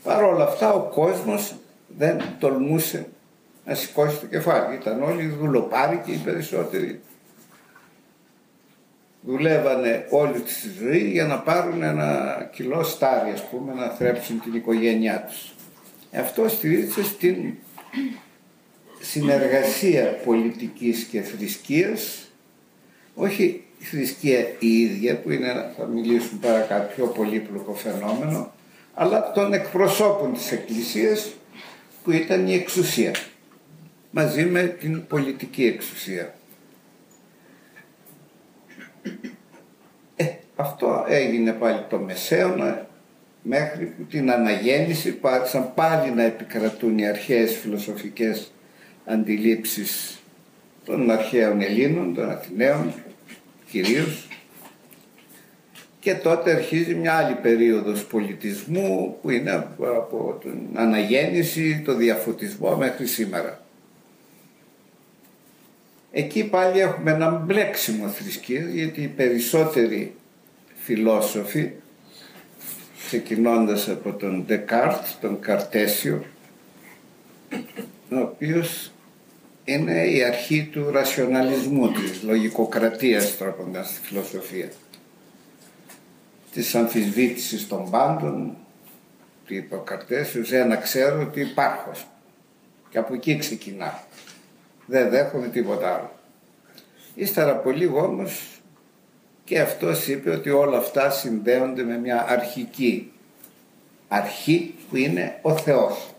Παρ' 0.02 0.22
όλα 0.22 0.44
αυτά 0.44 0.72
ο 0.72 0.80
κόσμος 0.80 1.54
δεν 1.98 2.22
τολμούσε 2.38 3.06
να 3.64 3.74
σηκώσει 3.74 4.18
το 4.18 4.26
κεφάλι. 4.26 4.74
Ήταν 4.74 5.02
όλοι 5.02 5.26
δουλοπάροι 5.26 6.02
και 6.04 6.12
οι 6.12 6.20
περισσότεροι 6.24 7.00
δουλεύανε 9.20 10.06
όλη 10.10 10.40
τη 10.40 10.52
ζωή 10.80 11.10
για 11.10 11.26
να 11.26 11.38
πάρουν 11.38 11.82
ένα 11.82 12.50
κιλό 12.52 12.82
στάρι 12.82 13.30
ας 13.30 13.48
πούμε 13.48 13.74
να 13.74 13.88
θρέψουν 13.88 14.40
την 14.40 14.54
οικογένειά 14.54 15.24
τους. 15.28 15.54
Αυτό 16.20 16.48
στηρίζεται 16.48 17.02
στην 17.02 17.54
συνεργασία 19.00 20.04
πολιτικής 20.24 21.04
και 21.04 21.20
θρησκείας 21.20 22.30
όχι 23.14 23.65
η 23.78 23.84
θρησκεία 23.84 24.38
η 24.58 24.80
ίδια 24.80 25.16
που 25.16 25.30
είναι, 25.30 25.72
θα 25.76 25.84
μιλήσουν 25.84 26.38
παρακάτω, 26.40 26.92
πιο 26.94 27.06
πολύπλοκο 27.06 27.74
φαινόμενο 27.74 28.52
αλλά 28.94 29.32
των 29.32 29.52
εκπροσώπων 29.52 30.32
της 30.32 30.52
Εκκλησίας 30.52 31.34
που 32.04 32.10
ήταν 32.10 32.46
η 32.46 32.54
εξουσία 32.54 33.14
μαζί 34.10 34.44
με 34.44 34.62
την 34.62 35.06
πολιτική 35.06 35.64
εξουσία. 35.64 36.34
Ε, 40.16 40.26
αυτό 40.56 41.04
έγινε 41.08 41.52
πάλι 41.52 41.84
το 41.88 41.98
Μεσαίωνα 41.98 42.88
μέχρι 43.42 43.84
που 43.84 44.02
την 44.02 44.30
αναγέννηση 44.30 45.12
πάρχισαν 45.12 45.74
πάλι 45.74 46.10
να 46.10 46.22
επικρατούν 46.22 46.98
οι 46.98 47.08
αρχαίες 47.08 47.56
φιλοσοφικές 47.56 48.52
αντιλήψεις 49.04 50.20
των 50.84 51.10
αρχαίων 51.10 51.60
Ελλήνων, 51.60 52.14
των 52.14 52.30
Αθηναίων 52.30 52.94
κυρίως 53.70 54.28
και 56.00 56.14
τότε 56.14 56.54
αρχίζει 56.54 56.94
μια 56.94 57.14
άλλη 57.14 57.34
περίοδος 57.34 58.04
πολιτισμού 58.04 59.18
που 59.22 59.30
είναι 59.30 59.50
από 59.78 60.38
την 60.42 60.58
αναγέννηση, 60.74 61.82
το 61.84 61.94
διαφωτισμό 61.94 62.76
μέχρι 62.76 63.06
σήμερα. 63.06 63.64
Εκεί 66.12 66.44
πάλι 66.44 66.78
έχουμε 66.78 67.10
ένα 67.10 67.30
μπλέξιμο 67.30 68.08
θρησκείας 68.08 68.70
γιατί 68.70 69.02
οι 69.02 69.08
περισσότεροι 69.08 70.14
φιλόσοφοι 70.74 71.70
ξεκινώντας 73.06 73.88
από 73.88 74.12
τον 74.12 74.44
Ντεκάρτ, 74.46 75.06
τον 75.20 75.40
Καρτέσιο 75.40 76.24
ο 78.10 78.18
οποίος 78.18 78.90
είναι 79.68 80.06
η 80.06 80.24
αρχή 80.24 80.68
του 80.72 80.90
ρασιοναλισμού, 80.90 81.92
της 81.92 82.22
λογικοκρατίας 82.22 83.36
τρόποντας 83.36 83.88
στη 83.88 84.00
φιλοσοφία 84.06 84.68
της 86.52 86.74
αμφισβήτησης 86.74 87.68
των 87.68 87.90
πάντων 87.90 88.56
του 89.46 89.54
είπε 89.54 89.74
ο 89.74 89.78
Καρτέσιος 89.78 90.52
ένα 90.52 90.76
ξέρω 90.76 91.20
ότι 91.20 91.40
υπάρχω 91.40 91.90
και 92.90 92.98
από 92.98 93.14
εκεί 93.14 93.38
ξεκινά 93.38 94.02
δεν 94.86 95.10
δέχομαι 95.10 95.48
τίποτα 95.48 95.94
άλλο. 95.94 96.10
Ύστερα 97.14 97.50
από 97.50 97.70
λίγο 97.70 98.00
όμως 98.04 98.60
και 99.44 99.60
αυτός 99.60 100.08
είπε 100.08 100.30
ότι 100.30 100.50
όλα 100.50 100.78
αυτά 100.78 101.10
συνδέονται 101.10 101.82
με 101.82 101.98
μια 101.98 102.26
αρχική 102.28 103.12
αρχή 104.08 104.74
που 104.88 104.96
είναι 104.96 105.38
ο 105.42 105.56
Θεός. 105.56 106.14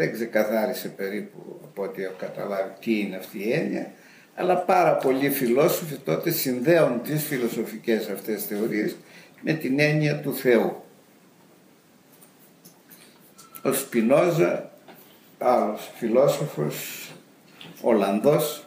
Δεν 0.00 0.12
ξεκαθάρισε 0.12 0.88
περίπου 0.88 1.60
από 1.64 1.82
ό,τι 1.82 2.02
έχω 2.02 2.14
καταλάβει 2.18 2.72
τι 2.80 3.00
είναι 3.00 3.16
αυτή 3.16 3.38
η 3.38 3.52
έννοια, 3.52 3.92
αλλά 4.34 4.56
πάρα 4.56 4.96
πολλοί 4.96 5.30
φιλόσοφοι 5.30 5.94
τότε 5.94 6.30
συνδέουν 6.30 7.02
τις 7.02 7.24
φιλοσοφικές 7.24 8.08
αυτές 8.08 8.44
θεωρίες 8.44 8.96
με 9.40 9.52
την 9.52 9.80
έννοια 9.80 10.20
του 10.20 10.34
Θεού. 10.34 10.82
Ο 13.62 13.72
Σπινόζα, 13.72 14.70
άλλος 15.38 15.90
φιλόσοφος, 15.96 17.10
Ολλανδός 17.80 18.64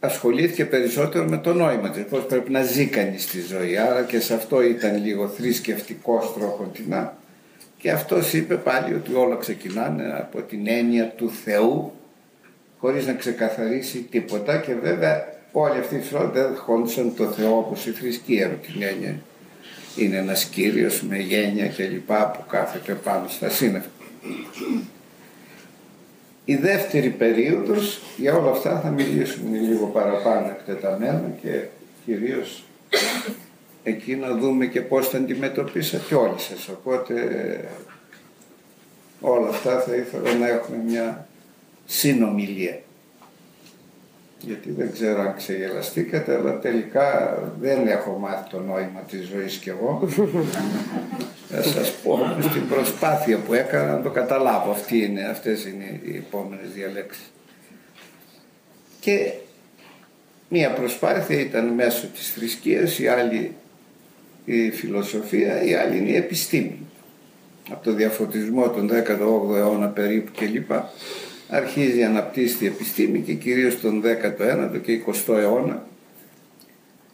ασχολήθηκε 0.00 0.64
περισσότερο 0.64 1.24
με 1.24 1.38
το 1.38 1.54
νόημα 1.54 1.90
της, 1.90 2.04
πώς 2.04 2.24
πρέπει 2.26 2.50
να 2.50 2.62
ζει 2.62 2.86
κανείς 2.86 3.22
στη 3.22 3.40
ζωή. 3.40 3.76
Άρα 3.76 4.02
και 4.02 4.20
σε 4.20 4.34
αυτό 4.34 4.62
ήταν 4.62 5.04
λίγο 5.04 5.28
θρησκευτικό 5.28 6.32
τρόποντινά 6.36 7.16
και 7.82 7.90
αυτός 7.90 8.32
είπε 8.32 8.54
πάλι 8.54 8.94
ότι 8.94 9.14
όλα 9.14 9.36
ξεκινάνε 9.36 10.14
από 10.18 10.42
την 10.42 10.66
έννοια 10.66 11.08
του 11.08 11.30
Θεού 11.44 11.92
χωρίς 12.78 13.06
να 13.06 13.12
ξεκαθαρίσει 13.12 14.06
τίποτα 14.10 14.56
και 14.56 14.74
βέβαια 14.74 15.28
όλοι 15.52 15.78
αυτοί 15.78 15.94
οι 15.94 16.00
φίλοι 16.00 16.30
δεν 16.32 16.56
χώντουσαν 16.56 17.14
το 17.16 17.24
Θεό 17.26 17.58
όπως 17.58 17.86
η 17.86 17.90
θρησκεία 17.90 18.48
την 18.48 18.82
έννοια. 18.82 19.16
Είναι 19.96 20.16
ένας 20.16 20.44
Κύριος 20.44 21.02
με 21.02 21.18
γένεια 21.18 21.66
και 21.66 21.84
λοιπά 21.84 22.30
που 22.30 22.44
κάθεται 22.50 22.92
πάνω 22.92 23.28
στα 23.28 23.48
σύννεφα. 23.48 23.88
Η 26.44 26.56
δεύτερη 26.56 27.08
περίοδος, 27.08 28.00
για 28.16 28.34
όλα 28.34 28.50
αυτά 28.50 28.80
θα 28.80 28.88
μιλήσουμε 28.88 29.58
λίγο 29.58 29.86
παραπάνω 29.86 30.46
εκτεταμένα 30.48 31.32
και 31.42 31.60
κυρίως 32.04 32.64
εκεί 33.82 34.14
να 34.16 34.36
δούμε 34.36 34.66
και 34.66 34.80
πώς 34.80 35.10
τα 35.10 35.16
αντιμετωπίσατε 35.18 36.14
όλοι 36.14 36.38
σας. 36.38 36.68
Οπότε 36.68 37.14
όλα 39.20 39.48
αυτά 39.48 39.80
θα 39.80 39.94
ήθελα 39.94 40.34
να 40.34 40.48
έχουμε 40.48 40.76
μια 40.86 41.26
συνομιλία 41.86 42.78
γιατί 44.44 44.70
δεν 44.70 44.92
ξέρω 44.92 45.20
αν 45.20 45.34
ξεγελαστήκατε, 45.36 46.34
αλλά 46.34 46.58
τελικά 46.58 47.38
δεν 47.60 47.86
έχω 47.86 48.18
μάθει 48.18 48.50
το 48.50 48.60
νόημα 48.60 49.00
της 49.10 49.26
ζωής 49.26 49.56
κι 49.56 49.68
εγώ. 49.68 50.08
Θα 51.48 51.62
σας 51.62 51.92
πω 51.92 52.12
όμως 52.12 52.46
την 52.46 52.68
προσπάθεια 52.68 53.38
που 53.38 53.54
έκανα 53.54 53.96
να 53.96 54.02
το 54.02 54.10
καταλάβω. 54.10 54.70
Αυτή 54.70 55.04
είναι, 55.04 55.22
αυτές 55.22 55.64
είναι 55.64 56.00
οι 56.04 56.16
επόμενες 56.16 56.70
διαλέξεις. 56.74 57.32
Και 59.00 59.32
μία 60.48 60.70
προσπάθεια 60.70 61.40
ήταν 61.40 61.66
μέσω 61.66 62.06
της 62.06 62.30
θρησκείας, 62.30 62.98
η 62.98 63.08
άλλη 63.08 63.54
η 64.44 64.70
φιλοσοφία, 64.70 65.62
η 65.62 65.74
άλλη 65.74 65.98
είναι 65.98 66.10
η 66.10 66.16
επιστήμη. 66.16 66.78
Από 67.70 67.84
το 67.84 67.92
διαφωτισμό 67.92 68.68
τον 68.68 68.90
18ο 68.90 69.56
αιώνα 69.56 69.88
περίπου 69.88 70.32
κλπ 70.36 70.70
αρχίζει 71.48 72.00
να 72.00 72.06
αναπτύσσει 72.06 72.64
η 72.64 72.66
επιστήμη 72.66 73.20
και 73.20 73.34
κυρίως 73.34 73.80
τον 73.80 74.02
19ο 74.04 74.80
και 74.82 75.02
20ο 75.06 75.36
αιώνα 75.36 75.86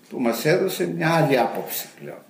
που 0.08 0.20
μας 0.20 0.44
έδωσε 0.44 0.86
μια 0.96 1.14
άλλη 1.14 1.38
άποψη 1.38 1.88
πλέον. 2.00 2.22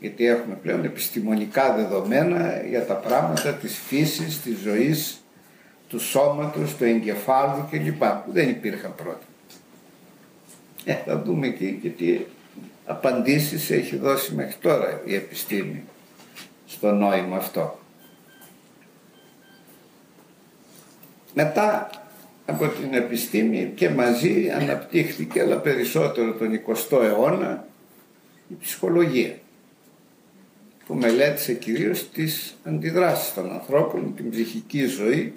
γιατί 0.00 0.26
έχουμε 0.26 0.54
πλέον 0.62 0.84
επιστημονικά 0.84 1.74
δεδομένα 1.74 2.62
για 2.68 2.86
τα 2.86 2.94
πράγματα 2.94 3.52
της 3.52 3.78
φύσης, 3.86 4.40
της 4.40 4.58
ζωής, 4.58 5.24
του 5.88 6.00
σώματος, 6.00 6.76
του 6.76 6.84
εγκεφάλου 6.84 7.68
κλπ. 7.70 8.04
που 8.04 8.32
δεν 8.32 8.48
υπήρχαν 8.48 8.94
πρώτα. 8.94 9.26
Ε, 10.84 10.94
θα 11.06 11.22
δούμε 11.22 11.46
εκεί 11.46 11.78
και 11.82 11.88
τι 11.88 12.18
απαντήσεις 12.86 13.70
έχει 13.70 13.96
δώσει 13.96 14.34
μέχρι 14.34 14.54
τώρα 14.60 15.02
η 15.04 15.14
επιστήμη 15.14 15.82
στο 16.66 16.92
νόημα 16.92 17.36
αυτό. 17.36 17.78
Μετά 21.34 21.90
από 22.46 22.68
την 22.68 22.94
επιστήμη 22.94 23.72
και 23.74 23.88
μαζί 23.88 24.50
αναπτύχθηκε 24.50 25.40
αλλά 25.40 25.56
περισσότερο 25.56 26.32
τον 26.32 26.60
20ο 26.66 27.02
αιώνα 27.02 27.66
η 28.48 28.54
ψυχολογία 28.60 29.34
που 30.86 30.94
μελέτησε 30.94 31.54
κυρίως 31.54 32.10
τις 32.10 32.54
αντιδράσεις 32.64 33.34
των 33.34 33.52
ανθρώπων, 33.52 34.14
την 34.16 34.30
ψυχική 34.30 34.86
ζωή 34.86 35.32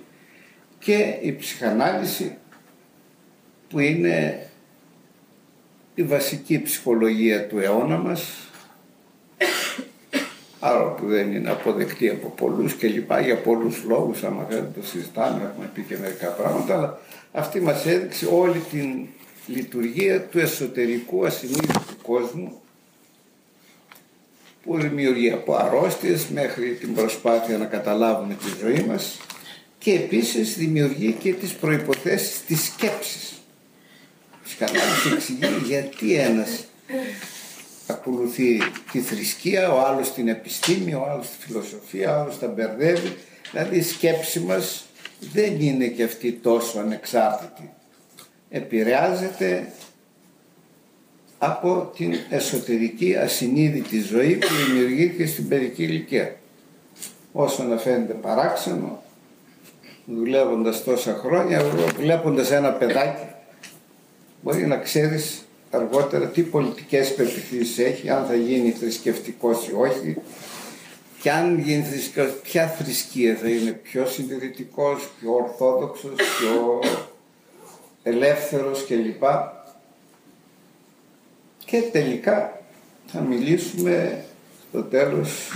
και 0.80 1.18
η 1.22 1.36
ψυχανάλυση 1.36 2.38
που 3.70 3.80
είναι 3.80 4.48
η 5.96 6.04
βασική 6.04 6.62
ψυχολογία 6.62 7.48
του 7.48 7.60
αιώνα 7.60 7.98
μας 7.98 8.50
άλλο 10.60 10.96
που 11.00 11.08
δεν 11.08 11.32
είναι 11.32 11.50
αποδεκτή 11.50 12.10
από 12.10 12.28
πολλούς 12.28 12.74
και 12.74 12.88
λοιπά 12.88 13.20
για 13.22 13.38
πολλούς 13.38 13.84
λόγους 13.84 14.24
άμα 14.24 14.46
θέλετε 14.50 14.80
το 14.80 14.88
συζητάμε 14.88 15.52
έχουμε 15.52 15.70
πει 15.74 15.82
και 15.82 15.98
μερικά 15.98 16.28
πράγματα 16.28 16.76
αλλά 16.76 17.00
αυτή 17.32 17.62
μας 17.62 17.86
έδειξε 17.86 18.28
όλη 18.32 18.60
την 18.60 19.08
λειτουργία 19.48 20.22
του 20.22 20.40
εσωτερικού 20.40 21.26
ασυνείδητου 21.26 21.98
κόσμου 22.02 22.62
που 24.64 24.78
δημιουργεί 24.78 25.32
από 25.32 25.56
αρρώστιες 25.56 26.28
μέχρι 26.28 26.74
την 26.74 26.94
προσπάθεια 26.94 27.58
να 27.58 27.66
καταλάβουμε 27.66 28.34
τη 28.34 28.66
ζωή 28.66 28.86
μας 28.88 29.20
και 29.78 29.94
επίσης 29.94 30.58
δημιουργεί 30.58 31.12
και 31.12 31.34
τις 31.34 31.54
προϋποθέσεις 31.54 32.46
της 32.46 32.66
σκέψης. 32.66 33.35
Ψυχανάλυση 34.46 35.10
εξηγεί 35.14 35.66
γιατί 35.66 36.14
ένας 36.14 36.66
ακολουθεί 37.88 38.58
τη 38.92 39.00
θρησκεία, 39.00 39.72
ο 39.72 39.80
άλλος 39.80 40.14
την 40.14 40.28
επιστήμη, 40.28 40.94
ο 40.94 41.08
άλλος 41.12 41.28
τη 41.30 41.36
φιλοσοφία, 41.40 42.18
ο 42.18 42.22
άλλος 42.22 42.40
τα 42.40 42.48
μπερδεύει. 42.48 43.16
Δηλαδή 43.52 43.78
η 43.78 43.82
σκέψη 43.82 44.40
μας 44.40 44.86
δεν 45.34 45.62
είναι 45.62 45.88
και 45.88 46.04
αυτή 46.04 46.32
τόσο 46.32 46.80
ανεξάρτητη. 46.80 47.74
Επηρεάζεται 48.50 49.72
από 51.38 51.92
την 51.96 52.16
εσωτερική 52.30 53.16
ασυνείδητη 53.16 54.00
ζωή 54.00 54.36
που 54.36 54.48
δημιουργήθηκε 54.68 55.26
στην 55.26 55.48
παιδική 55.48 55.84
ηλικία. 55.84 56.36
Όσο 57.32 57.64
να 57.64 57.78
φαίνεται 57.78 58.14
παράξενο, 58.14 59.04
δουλεύοντας 60.06 60.84
τόσα 60.84 61.14
χρόνια, 61.14 61.64
βλέποντας 61.98 62.52
ένα 62.52 62.72
παιδάκι, 62.72 63.35
μπορεί 64.42 64.68
να 64.68 64.78
ξέρεις 64.78 65.46
αργότερα 65.70 66.28
τι 66.28 66.42
πολιτικές 66.42 67.14
πεπιθήσεις 67.14 67.78
έχει, 67.78 68.10
αν 68.10 68.26
θα 68.26 68.36
γίνει 68.36 68.72
θρησκευτικός 68.72 69.68
ή 69.68 69.74
όχι, 69.74 70.18
και 71.22 71.32
αν 71.32 71.60
γίνει 71.60 71.84
θρησκευτικός, 71.84 72.42
ποια 72.42 72.68
θρησκεία 72.68 73.36
θα 73.36 73.50
είναι 73.50 73.72
πιο 73.72 74.06
συντηρητικός, 74.06 75.10
πιο 75.20 75.34
ορθόδοξος, 75.34 76.16
πιο 76.16 76.80
ελεύθερος 78.04 78.86
κλπ. 78.86 79.24
Και 81.66 81.82
τελικά 81.82 82.62
θα 83.06 83.22
μιλήσουμε 83.22 84.26
στο 84.70 84.84
τέλος 84.84 85.52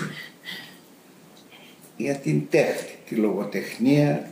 για 1.98 2.16
την 2.16 2.50
τέχνη, 2.50 2.96
τη 3.10 3.16
λογοτεχνία, 3.16 4.30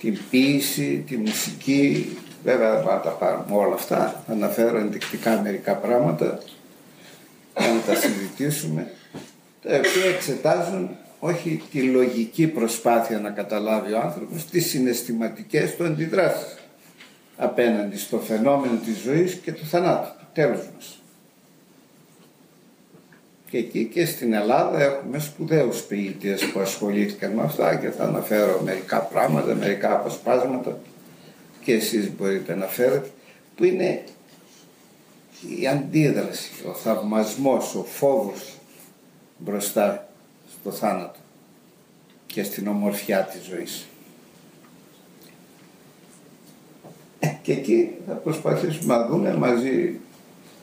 την 0.00 0.18
ποίηση, 0.30 1.04
τη 1.08 1.16
μουσική, 1.16 2.16
βέβαια 2.46 2.74
δεν 2.74 2.84
θα 2.84 3.00
τα 3.00 3.10
πάρουμε 3.10 3.56
όλα 3.64 3.74
αυτά, 3.74 4.24
αναφέρω 4.30 4.78
ενδεικτικά 4.78 5.40
μερικά 5.40 5.74
πράγματα 5.74 6.38
για 7.58 7.72
να 7.72 7.80
τα 7.80 7.94
συζητήσουμε, 7.94 8.92
τα 9.62 9.76
οποία 9.76 10.10
εξετάζουν 10.14 10.90
όχι 11.18 11.62
τη 11.70 11.82
λογική 11.82 12.46
προσπάθεια 12.46 13.18
να 13.18 13.30
καταλάβει 13.30 13.92
ο 13.92 14.00
άνθρωπος, 14.00 14.46
τις 14.46 14.66
συναισθηματικές 14.66 15.76
του 15.76 15.84
αντιδράσεις 15.84 16.56
απέναντι 17.36 17.98
στο 17.98 18.18
φαινόμενο 18.18 18.78
της 18.84 18.98
ζωής 18.98 19.34
και 19.34 19.52
του 19.52 19.66
θανάτου 19.66 20.10
τέλος 20.32 20.68
μας. 20.74 21.00
Και 23.50 23.58
εκεί 23.58 23.84
και 23.84 24.06
στην 24.06 24.32
Ελλάδα 24.32 24.82
έχουμε 24.82 25.18
σπουδαίους 25.18 25.82
ποιητές 25.82 26.44
που 26.44 26.60
ασχολήθηκαν 26.60 27.32
με 27.32 27.42
αυτά 27.42 27.74
και 27.74 27.90
θα 27.90 28.04
αναφέρω 28.04 28.60
μερικά 28.64 29.00
πράγματα, 29.00 29.54
μερικά 29.54 29.92
αποσπάσματα 29.92 30.78
και 31.66 31.72
εσείς 31.72 32.10
μπορείτε 32.16 32.54
να 32.54 32.66
φέρετε 32.66 33.10
που 33.56 33.64
είναι 33.64 34.04
η 35.58 35.66
αντίδραση, 35.66 36.50
ο 36.68 36.72
θαυμασμός, 36.72 37.74
ο 37.74 37.82
φόβος 37.84 38.54
μπροστά 39.38 40.08
στο 40.52 40.70
θάνατο 40.70 41.18
και 42.26 42.42
στην 42.42 42.68
ομορφιά 42.68 43.22
της 43.24 43.42
ζωής. 43.44 43.86
Ε, 47.18 47.28
και 47.42 47.52
εκεί 47.52 47.90
θα 48.06 48.12
προσπαθήσουμε 48.12 48.96
να 48.96 49.06
δούμε 49.06 49.36
μαζί 49.36 50.00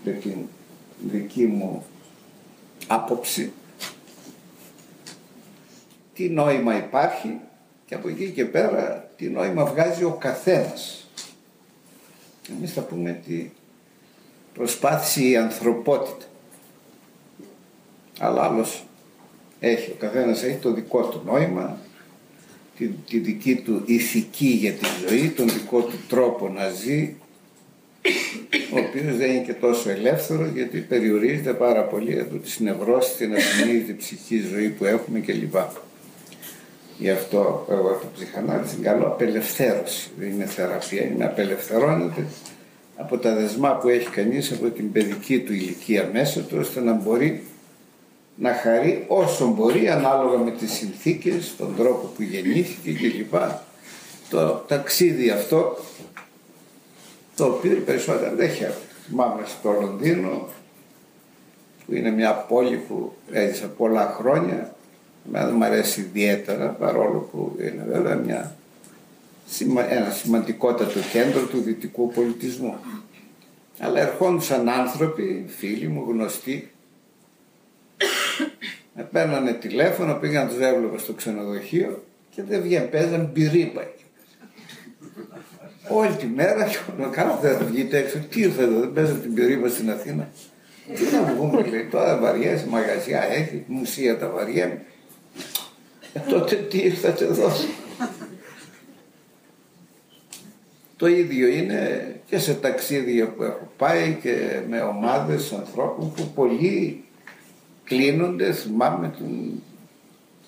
με 0.03 0.11
την 0.11 0.35
δική 1.11 1.45
μου 1.45 1.85
άποψη 2.87 3.51
τι 6.13 6.29
νόημα 6.29 6.77
υπάρχει 6.77 7.39
και 7.93 7.99
από 7.99 8.09
εκεί 8.09 8.29
και 8.29 8.45
πέρα 8.45 9.09
τι 9.17 9.29
νόημα 9.29 9.65
βγάζει 9.65 10.03
ο 10.03 10.11
καθένας. 10.19 11.07
Εμείς 12.49 12.73
θα 12.73 12.81
πούμε 12.81 13.19
ότι 13.21 13.53
προσπάθησε 14.53 15.23
η 15.23 15.37
ανθρωπότητα. 15.37 16.25
Αλλά 18.19 18.43
άλλος 18.43 18.85
έχει, 19.59 19.91
ο 19.91 19.95
καθένας 19.99 20.43
έχει 20.43 20.57
το 20.57 20.73
δικό 20.73 21.07
του 21.07 21.21
νόημα, 21.25 21.77
τη, 22.77 22.87
τη 22.87 23.17
δική 23.17 23.55
του 23.55 23.83
ηθική 23.85 24.47
για 24.47 24.71
τη 24.71 24.85
ζωή, 25.07 25.29
τον 25.29 25.49
δικό 25.49 25.81
του 25.81 25.97
τρόπο 26.07 26.49
να 26.49 26.69
ζει, 26.69 27.15
ο 28.73 28.79
οποίος 28.79 29.17
δεν 29.17 29.29
είναι 29.31 29.43
και 29.45 29.53
τόσο 29.53 29.89
ελεύθερο 29.89 30.45
γιατί 30.45 30.79
περιορίζεται 30.79 31.53
πάρα 31.53 31.83
πολύ 31.83 32.19
από 32.19 32.35
τι 32.35 32.63
νευρώσει, 32.63 33.17
την 33.17 33.35
ασυνείδητη 33.35 33.95
ψυχή 33.95 34.39
ζωή 34.39 34.69
που 34.69 34.85
έχουμε 34.85 35.19
κλπ. 35.19 35.55
Γι' 37.03 37.09
αυτό 37.09 37.65
εγώ 37.69 37.89
έχω 37.89 38.05
ψυχανάλυση 38.15 38.75
καλό 38.75 39.05
απελευθέρωση. 39.05 40.11
Δεν 40.17 40.29
είναι 40.29 40.45
θεραπεία, 40.45 41.03
είναι 41.03 41.25
απελευθερώνεται 41.25 42.25
από 42.97 43.17
τα 43.17 43.35
δεσμά 43.35 43.75
που 43.75 43.89
έχει 43.89 44.09
κανείς 44.09 44.51
από 44.51 44.69
την 44.69 44.91
παιδική 44.91 45.39
του 45.39 45.53
ηλικία 45.53 46.09
μέσα 46.13 46.41
του 46.41 46.57
ώστε 46.59 46.79
να 46.79 46.93
μπορεί 46.93 47.43
να 48.35 48.53
χαρεί 48.53 49.05
όσο 49.07 49.47
μπορεί 49.47 49.89
ανάλογα 49.89 50.37
με 50.37 50.51
τις 50.51 50.71
συνθήκες, 50.71 51.55
τον 51.57 51.75
τρόπο 51.75 52.11
που 52.15 52.21
γεννήθηκε 52.21 52.93
κλπ. 52.93 53.33
Το 54.29 54.63
ταξίδι 54.67 55.29
αυτό 55.29 55.77
το 57.35 57.45
οποίο 57.45 57.71
οι 57.71 57.79
περισσότεροι 57.79 58.35
δεν 58.35 58.49
χαίρονται. 58.49 58.77
Θυμάμαι 59.07 59.41
στο 59.45 59.71
Λονδίνο 59.71 60.47
που 61.85 61.95
είναι 61.95 62.11
μια 62.11 62.33
πόλη 62.33 62.77
που 62.77 63.13
έζησα 63.31 63.67
πολλά 63.67 64.15
χρόνια 64.17 64.73
Εμένα 64.73 64.82
δεν 65.31 65.53
μου 65.55 65.63
αρέσει 65.63 66.01
ιδιαίτερα 66.01 66.67
παρόλο 66.69 67.29
που 67.31 67.57
είναι 67.59 67.85
βέβαια 67.91 68.15
μια, 68.15 68.55
ένα 69.89 70.09
σημαντικότατο 70.09 70.99
κέντρο 71.11 71.45
του 71.45 71.61
δυτικού 71.61 72.11
πολιτισμού. 72.11 72.75
Αλλά 73.79 73.99
ερχόντουσαν 73.99 74.69
άνθρωποι, 74.69 75.45
φίλοι 75.47 75.87
μου, 75.87 76.05
γνωστοί, 76.07 76.71
με 78.95 79.03
παίρνανε 79.11 79.53
τηλέφωνο, 79.53 80.13
πήγαν 80.13 80.47
τους 80.47 80.59
έβλεπα 80.59 80.97
στο 80.97 81.13
ξενοδοχείο 81.13 82.03
και 82.29 82.43
δεν 82.43 82.61
βγαίνουν, 82.61 82.89
παίζαν 82.89 83.29
μπυρίπα 83.33 83.81
Όλη 85.87 86.15
τη 86.15 86.25
μέρα 86.25 86.67
και 86.67 86.77
να 86.97 87.07
κάνω 87.07 87.39
δεν 87.41 87.57
θα 87.57 87.65
βγείτε 87.65 87.97
έξω. 87.97 88.19
Τι 88.29 88.41
ήρθε 88.41 88.63
εδώ, 88.63 88.79
δεν 88.79 88.93
παίζατε 88.93 89.19
την 89.19 89.33
πυρήμα 89.33 89.67
στην 89.67 89.91
Αθήνα; 89.91 90.29
Τι 90.95 91.15
να 91.15 91.33
βγούμε, 91.33 91.61
λέει, 91.61 91.87
τώρα 91.91 92.17
βαριέσαι, 92.17 92.67
μαγαζιά 92.67 93.23
έχει, 93.23 93.63
μουσεία 93.67 94.17
τα 94.17 94.29
βαριέμαι. 94.29 94.81
Ε, 96.13 96.19
τότε 96.29 96.55
τι 96.55 96.77
ήρθατε 96.77 97.25
εδώ. 97.25 97.51
Το 100.97 101.07
ίδιο 101.07 101.47
είναι 101.47 102.15
και 102.25 102.37
σε 102.37 102.53
ταξίδια 102.53 103.27
που 103.27 103.43
έχω 103.43 103.71
πάει 103.77 104.17
και 104.21 104.61
με 104.69 104.81
ομάδες 104.81 105.51
ανθρώπων 105.51 106.13
που 106.13 106.31
πολλοί 106.35 107.03
κλείνονται, 107.83 108.53
θυμάμαι 108.53 109.13
την... 109.17 109.51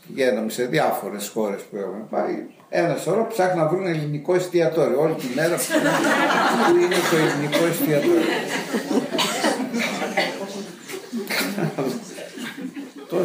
πηγαίναμε 0.08 0.50
σε 0.50 0.66
διάφορες 0.66 1.28
χώρες 1.28 1.62
που 1.62 1.76
έχουμε 1.76 2.06
πάει 2.10 2.46
ένα 2.70 2.96
σωρό 2.96 3.28
ψάχνουν 3.28 3.64
να 3.64 3.70
βρουν 3.70 3.86
ελληνικό 3.86 4.36
εστιατόριο 4.36 5.02
όλη 5.02 5.14
τη 5.14 5.26
μέρα 5.36 5.56
που 5.56 6.76
είναι 6.76 6.96
το 7.12 7.16
ελληνικό 7.16 7.66
εστιατόριο. 7.66 8.22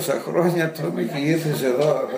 Τόσα 0.00 0.20
χρόνια 0.20 0.70
τρώμε 0.70 1.02
και 1.02 1.18
ήρθες 1.18 1.62
εδώ 1.62 2.08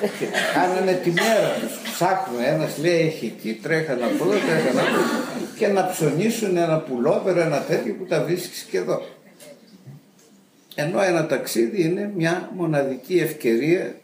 και 0.00 0.26
κάνανε 0.54 0.92
τη 0.92 1.10
μέρα 1.10 1.50
τους. 1.60 1.92
Ψάχνουν, 1.92 2.42
ένας 2.42 2.78
λέει 2.78 3.00
έχει 3.00 3.34
εκεί, 3.36 3.58
τρέχανε 3.62 4.04
από 4.04 4.24
εδώ, 4.24 4.32
τρέχανε 4.32 4.80
από 4.80 4.88
εδώ 4.88 5.56
και 5.56 5.66
να 5.66 5.86
ψωνίσουν 5.86 6.56
ένα 6.56 6.78
πουλόβερ, 6.78 7.36
ένα 7.38 7.60
τέτοιο 7.60 7.94
που 7.94 8.04
τα 8.04 8.22
βρίσκεις 8.22 8.62
και 8.62 8.78
εδώ. 8.78 9.02
Ενώ 10.74 11.02
ένα 11.02 11.26
ταξίδι 11.26 11.82
είναι 11.82 12.12
μια 12.16 12.50
μοναδική 12.56 13.18
ευκαιρία, 13.18 13.96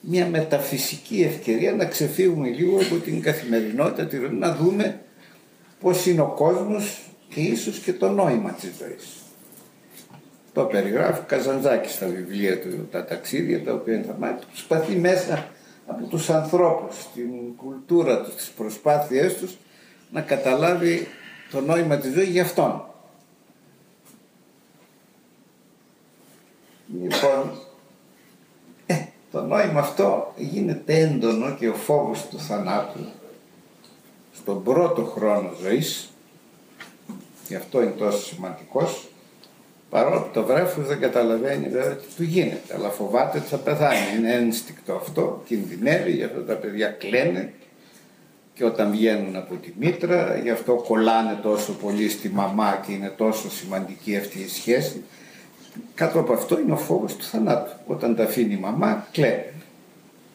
μια 0.00 0.26
μεταφυσική 0.26 1.22
ευκαιρία 1.22 1.72
να 1.72 1.84
ξεφύγουμε 1.84 2.48
λίγο 2.48 2.80
από 2.80 2.94
την 2.94 3.22
καθημερινότητα, 3.22 4.08
να 4.38 4.54
δούμε 4.54 5.00
πώς 5.80 6.06
είναι 6.06 6.20
ο 6.20 6.32
κόσμος 6.36 6.98
και 7.28 7.40
ίσως 7.40 7.78
και 7.78 7.92
το 7.92 8.08
νόημα 8.08 8.50
της 8.50 8.70
ζωής. 8.78 9.19
Το 10.52 10.64
περιγράφει 10.64 11.22
Καζαντζάκης 11.22 11.92
στα 11.92 12.06
βιβλία 12.06 12.60
του, 12.60 12.88
τα 12.90 13.04
ταξίδια 13.04 13.64
τα 13.64 13.72
οποία 13.72 14.02
θα 14.06 14.16
μάθει. 14.18 14.44
Προσπαθεί 14.46 14.96
μέσα 14.96 15.48
από 15.86 16.06
τους 16.06 16.30
ανθρώπους, 16.30 16.96
την 17.14 17.56
κουλτούρα 17.56 18.22
τους, 18.22 18.34
τις 18.34 18.48
προσπάθειές 18.50 19.34
τους 19.34 19.56
να 20.10 20.20
καταλάβει 20.20 21.08
το 21.50 21.60
νόημα 21.60 21.96
της 21.96 22.12
ζωής 22.12 22.28
για 22.28 22.42
αυτόν. 22.42 22.84
Λοιπόν, 27.02 27.52
ε, 28.86 29.04
το 29.30 29.42
νόημα 29.42 29.80
αυτό 29.80 30.32
γίνεται 30.36 30.98
έντονο 30.98 31.54
και 31.54 31.68
ο 31.68 31.74
φόβος 31.74 32.26
του 32.28 32.38
θανάτου 32.38 33.00
στον 34.32 34.62
πρώτο 34.62 35.04
χρόνο 35.04 35.52
ζωής 35.62 36.10
γι' 37.48 37.54
αυτό 37.54 37.82
είναι 37.82 37.90
τόσο 37.90 38.18
σημαντικός 38.18 39.09
παρόλο 39.90 40.20
που 40.20 40.28
το 40.32 40.44
βρέφος 40.44 40.86
δεν 40.86 41.00
καταλαβαίνει 41.00 41.68
βέβαια 41.68 41.94
τι 41.94 42.06
του 42.16 42.22
γίνεται 42.22 42.74
αλλά 42.74 42.88
φοβάται 42.88 43.38
ότι 43.38 43.46
θα 43.46 43.56
πεθάνει. 43.56 44.18
Είναι 44.18 44.32
ένστικτο 44.32 44.92
αυτό 44.92 45.42
κινδυνεύει 45.46 46.10
γι' 46.10 46.24
αυτό 46.24 46.40
τα 46.40 46.54
παιδιά 46.54 46.88
κλαίνε. 46.88 47.52
Και 48.54 48.64
όταν 48.64 48.90
βγαίνουν 48.90 49.36
από 49.36 49.54
τη 49.54 49.72
μήτρα 49.78 50.36
γι' 50.42 50.50
αυτό 50.50 50.74
κολλάνε 50.74 51.38
τόσο 51.42 51.72
πολύ 51.72 52.08
στη 52.08 52.28
μαμά 52.28 52.82
και 52.86 52.92
είναι 52.92 53.12
τόσο 53.16 53.50
σημαντική 53.50 54.16
αυτή 54.16 54.38
η 54.38 54.48
σχέση. 54.48 55.04
Κάτω 55.94 56.20
από 56.20 56.32
αυτό 56.32 56.60
είναι 56.60 56.72
ο 56.72 56.76
φόβος 56.76 57.16
του 57.16 57.24
θανάτου. 57.24 57.72
Όταν 57.86 58.16
τα 58.16 58.22
αφήνει 58.22 58.54
η 58.54 58.58
μαμά 58.60 59.06
κλαίνει 59.12 59.44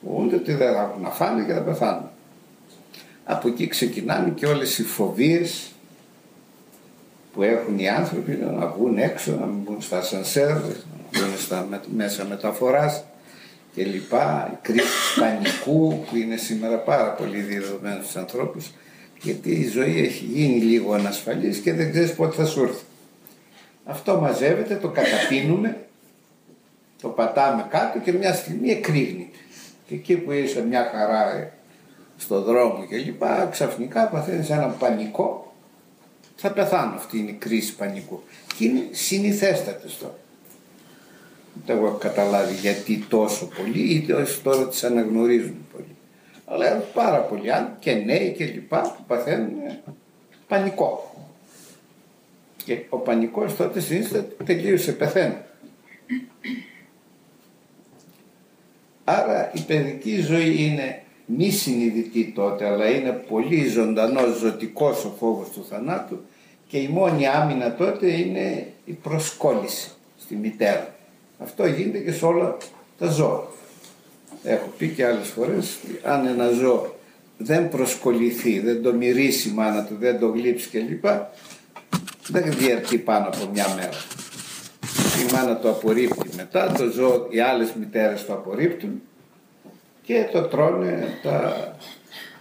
φοβούνται 0.06 0.36
ότι 0.36 0.54
δεν 0.54 0.74
θα 0.74 0.82
έχουν 0.82 1.02
να 1.02 1.10
φάνε 1.10 1.46
και 1.46 1.54
θα 1.54 1.62
πεθάνουν. 1.62 2.10
Από 3.24 3.48
εκεί 3.48 3.68
ξεκινάνε 3.68 4.30
και 4.30 4.46
όλες 4.46 4.78
οι 4.78 4.84
φοβίες 4.84 5.72
που 7.36 7.44
έχουν 7.44 7.80
οι 7.80 7.90
άνθρωποι 7.90 8.32
να 8.32 8.68
βγουν 8.68 8.98
έξω, 8.98 9.32
να 9.40 9.46
μην 9.46 9.58
μπουν 9.58 9.82
στα 9.82 10.02
σανσέρ, 10.02 10.50
να 10.50 10.58
μπουν 10.58 11.38
στα 11.38 11.68
μέσα 11.96 12.26
μεταφοράς 12.26 13.04
και 13.76 13.84
λοιπά, 13.84 14.50
η 14.54 14.58
κρίση 14.62 15.20
πανικού 15.20 16.06
που 16.10 16.16
είναι 16.16 16.36
σήμερα 16.36 16.78
πάρα 16.78 17.12
πολύ 17.12 17.40
διαδεδομένη 17.40 18.02
στους 18.02 18.16
ανθρώπους 18.16 18.72
γιατί 19.22 19.52
η 19.52 19.68
ζωή 19.68 20.00
έχει 20.00 20.26
γίνει 20.26 20.60
λίγο 20.60 20.94
ανασφαλής 20.94 21.58
και 21.58 21.74
δεν 21.74 21.92
ξέρεις 21.92 22.14
πότε 22.14 22.36
θα 22.36 22.46
σου 22.46 22.64
έρθει. 22.64 22.84
Αυτό 23.86 24.20
μαζεύεται, 24.20 24.76
το 24.76 24.88
καταπίνουμε, 24.88 25.78
το 27.02 27.08
πατάμε 27.08 27.66
κάτω 27.70 28.00
και 28.00 28.12
μια 28.12 28.34
στιγμή 28.34 28.70
εκρήγνεται. 28.72 29.38
Και 29.88 29.96
εκεί 29.96 30.16
που 30.16 30.32
είσαι 30.32 30.66
μια 30.66 30.92
χαρά 30.94 31.52
στο 32.18 32.42
δρόμο 32.42 32.86
και 32.90 32.98
λοιπά, 32.98 33.48
ξαφνικά 33.52 34.08
παθαίνεις 34.08 34.50
ένα 34.50 34.68
πανικό, 34.68 35.45
θα 36.36 36.52
πεθάνω. 36.52 36.96
Αυτή 36.96 37.18
είναι 37.18 37.30
η 37.30 37.34
κρίση 37.34 37.76
πανικού. 37.76 38.24
Και 38.58 38.66
είναι 38.66 38.88
συνηθέστατη 38.92 39.88
τώρα. 40.00 40.18
Δεν 41.66 41.78
έχω 41.78 41.98
καταλάβει 41.98 42.54
γιατί 42.54 43.06
τόσο 43.10 43.46
πολύ, 43.46 43.94
είτε 43.94 44.14
όσοι 44.14 44.42
τώρα 44.42 44.68
τις 44.68 44.84
αναγνωρίζουν 44.84 45.66
πολύ. 45.72 45.96
Αλλά 46.46 46.70
πάρα 46.76 47.18
πολλοί 47.20 47.52
άλλοι 47.52 47.70
και 47.80 47.94
νέοι 47.94 48.34
και 48.38 48.46
λοιπά 48.46 48.82
που 48.82 49.04
παθαίνουν 49.08 49.54
πανικό. 50.48 51.16
Και 52.66 52.80
ο 52.90 52.98
πανικός 52.98 53.56
τότε 53.56 53.80
συνήθως 53.80 54.24
τελείωσε, 54.46 54.92
πεθαίνει. 54.92 55.38
Άρα 59.04 59.52
η 59.54 59.62
παιδική 59.62 60.22
ζωή 60.22 60.64
είναι 60.64 61.04
μη 61.26 61.50
συνειδητή 61.50 62.32
τότε, 62.36 62.66
αλλά 62.66 62.90
είναι 62.90 63.12
πολύ 63.30 63.68
ζωντανός, 63.68 64.38
ζωτικός 64.38 65.06
ο 65.06 65.14
φόβος 65.20 65.50
του 65.50 65.66
θανάτου 65.70 66.20
και 66.68 66.78
η 66.78 66.88
μόνη 66.88 67.28
άμυνα 67.28 67.76
τότε 67.76 68.12
είναι 68.12 68.68
η 68.86 68.92
προσκόλληση 68.92 69.92
στη 70.20 70.36
μητέρα. 70.36 70.96
Αυτό 71.40 71.66
γίνεται 71.66 71.98
και 71.98 72.12
σε 72.12 72.26
όλα 72.26 72.58
τα 72.98 73.10
ζώα. 73.10 73.48
Έχω 74.44 74.74
πει 74.78 74.88
και 74.88 75.06
άλλες 75.06 75.28
φορές, 75.28 75.78
αν 76.04 76.26
ένα 76.26 76.50
ζώο 76.50 76.96
δεν 77.38 77.70
προσκοληθεί, 77.70 78.60
δεν 78.60 78.82
το 78.82 78.94
μυρίσει 78.94 79.50
η 79.50 79.52
μάνα 79.52 79.86
του, 79.86 79.96
δεν 80.00 80.20
το 80.20 80.28
γλύψει 80.28 80.70
κλπ. 80.70 81.06
Δεν 82.28 82.52
διαρκεί 82.58 82.98
πάνω 82.98 83.28
από 83.28 83.50
μια 83.54 83.68
μέρα. 83.76 83.98
Η 85.28 85.34
μάνα 85.34 85.60
το 85.60 85.70
απορρίπτει 85.70 86.30
μετά, 86.36 86.72
το 86.72 86.92
ζώο, 86.92 87.28
οι 87.30 87.40
άλλες 87.40 87.74
μητέρες 87.80 88.26
το 88.26 88.34
απορρίπτουν 88.34 89.02
και 90.06 90.28
το 90.32 90.42
τρώνε 90.42 91.20
τα 91.24 91.78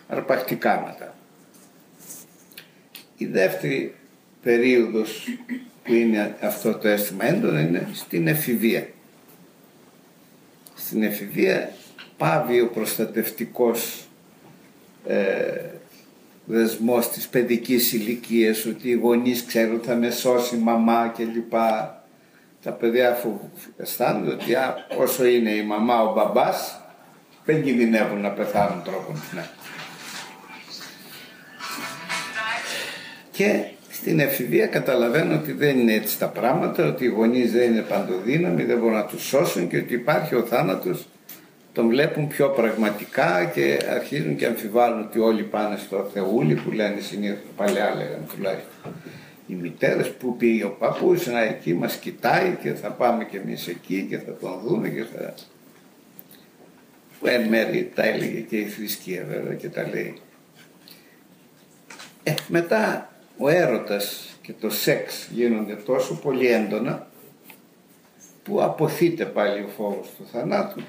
αρπακτικά 0.09 0.83
μετά. 0.87 1.15
Η 3.17 3.27
δεύτερη 3.27 3.95
περίοδος 4.43 5.39
που 5.85 5.93
είναι 5.93 6.37
αυτό 6.41 6.75
το 6.75 6.89
αίσθημα 6.89 7.25
έντονο 7.25 7.59
είναι 7.59 7.89
στην 7.93 8.27
εφηβεία. 8.27 8.89
Στην 10.75 11.03
εφηβεία 11.03 11.73
πάβει 12.17 12.61
ο 12.61 12.69
προστατευτικός 12.69 14.05
ε, 15.07 15.71
δεσμός 16.45 17.09
της 17.09 17.29
παιδικής 17.29 17.93
ηλικίας 17.93 18.65
ότι 18.65 18.89
οι 18.89 18.93
γονείς 18.95 19.45
ξέρουν 19.45 19.81
θα 19.81 19.95
με 19.95 20.11
σώσει 20.11 20.55
η 20.57 20.59
μαμά 20.59 21.13
και 21.17 21.25
λοιπά. 21.25 21.99
Τα 22.63 22.73
παιδιά 22.73 23.11
αφού 23.11 23.41
αισθάνονται 23.77 24.31
ότι 24.31 24.55
όσο 24.99 25.25
είναι 25.25 25.51
η 25.51 25.63
μαμά 25.63 26.03
ο 26.03 26.13
μπαμπάς 26.13 26.84
δεν 27.45 27.63
κινδυνεύουν 27.63 28.21
να 28.21 28.31
πεθάνουν 28.31 28.83
τρόπον 28.83 29.23
ναι. 29.35 29.45
Και 33.31 33.65
στην 33.91 34.21
εφηβεία 34.21 34.67
καταλαβαίνω 34.67 35.35
ότι 35.35 35.53
δεν 35.53 35.79
είναι 35.79 35.93
έτσι 35.93 36.19
τα 36.19 36.29
πράγματα, 36.29 36.87
ότι 36.87 37.05
οι 37.05 37.09
γονείς 37.09 37.53
δεν 37.53 37.73
είναι 37.73 37.81
παντοδύναμοι, 37.81 38.65
δεν 38.65 38.79
μπορούν 38.79 38.95
να 38.95 39.05
τους 39.05 39.23
σώσουν 39.27 39.69
και 39.69 39.77
ότι 39.77 39.95
υπάρχει 39.95 40.35
ο 40.35 40.43
θάνατος, 40.43 41.07
τον 41.73 41.89
βλέπουν 41.89 42.29
πιο 42.29 42.49
πραγματικά 42.49 43.51
και 43.55 43.79
αρχίζουν 43.91 44.37
και 44.37 44.47
αμφιβάλλουν 44.47 45.01
ότι 45.01 45.19
όλοι 45.19 45.43
πάνε 45.43 45.77
στο 45.77 46.11
Θεούλη 46.13 46.55
που 46.55 46.71
λένε 46.71 47.01
συνήθως, 47.01 47.39
παλιά 47.57 47.95
λέγανε 47.97 48.25
τουλάχιστον. 48.35 48.93
Οι 49.47 49.55
μητέρες 49.55 50.11
που 50.11 50.37
πήγε 50.37 50.65
ο 50.65 50.71
παππούς, 50.71 51.27
να 51.27 51.43
εκεί 51.43 51.75
μας 51.75 51.97
κοιτάει 51.97 52.57
και 52.63 52.73
θα 52.73 52.91
πάμε 52.91 53.25
κι 53.25 53.37
εμείς 53.37 53.67
εκεί 53.69 54.07
και 54.09 54.19
θα 54.19 54.37
τον 54.41 54.61
δούμε 54.65 54.89
και 54.89 55.05
θα 55.15 55.35
που 57.25 57.31
εν 57.31 57.49
μέρει 57.49 57.91
τα 57.95 58.03
έλεγε 58.03 58.41
και 58.41 58.57
η 58.57 58.65
θρησκεία 58.65 59.25
βέβαια 59.29 59.55
και 59.55 59.69
τα 59.69 59.89
λέει. 59.89 60.15
Ε, 62.23 62.35
μετά 62.49 63.11
ο 63.39 63.49
έρωτας 63.49 64.37
και 64.43 64.53
το 64.61 64.71
σεξ 64.71 65.29
γίνονται 65.33 65.75
τόσο 65.75 66.15
πολύ 66.15 66.47
έντονα 66.47 67.07
που 68.43 68.63
αποθείται 68.63 69.25
πάλι 69.25 69.61
ο 69.61 69.69
φόβος 69.77 70.07
του 70.17 70.27
θανάτου. 70.33 70.81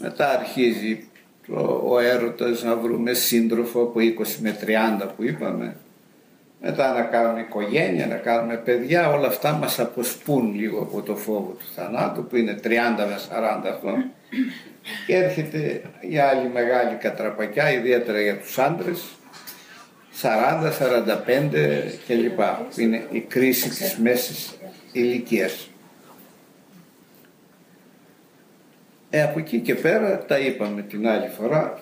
Μετά 0.00 0.30
αρχίζει 0.30 1.08
το, 1.46 1.82
ο 1.84 1.98
έρωτας 1.98 2.62
να 2.62 2.76
βρούμε 2.76 3.12
σύντροφο 3.12 3.82
από 3.82 4.00
20 4.00 4.02
με 4.40 4.58
30 5.00 5.08
που 5.16 5.22
είπαμε. 5.22 5.76
Μετά 6.60 6.92
να 6.92 7.02
κάνουμε 7.02 7.40
οικογένεια, 7.40 8.06
να 8.06 8.16
κάνουμε 8.16 8.56
παιδιά, 8.56 9.10
όλα 9.12 9.26
αυτά 9.26 9.52
μας 9.52 9.78
αποσπούν 9.78 10.54
λίγο 10.54 10.80
από 10.80 11.02
το 11.02 11.16
φόβο 11.16 11.56
του 11.58 11.66
θανάτου 11.74 12.26
που 12.26 12.36
είναι 12.36 12.60
30 12.64 12.68
με 12.96 13.18
40 13.30 13.68
αυτό 13.72 13.94
και 15.06 15.16
έρχεται 15.16 15.82
η 16.00 16.18
άλλη 16.18 16.48
μεγάλη 16.48 16.94
κατραπακιά, 16.94 17.72
ιδιαίτερα 17.72 18.20
για 18.20 18.38
τους 18.38 18.58
άντρες, 18.58 19.04
40, 20.22 20.72
45 20.72 21.98
κλπ. 22.06 22.40
Που 22.40 22.80
είναι 22.80 23.06
η 23.10 23.20
κρίση 23.20 23.68
της 23.68 23.96
μέσης 23.96 24.58
ηλικίας. 24.92 25.70
Ε, 29.10 29.22
από 29.22 29.38
εκεί 29.38 29.60
και 29.60 29.74
πέρα 29.74 30.24
τα 30.24 30.38
είπαμε 30.38 30.82
την 30.82 31.08
άλλη 31.08 31.28
φορά, 31.28 31.80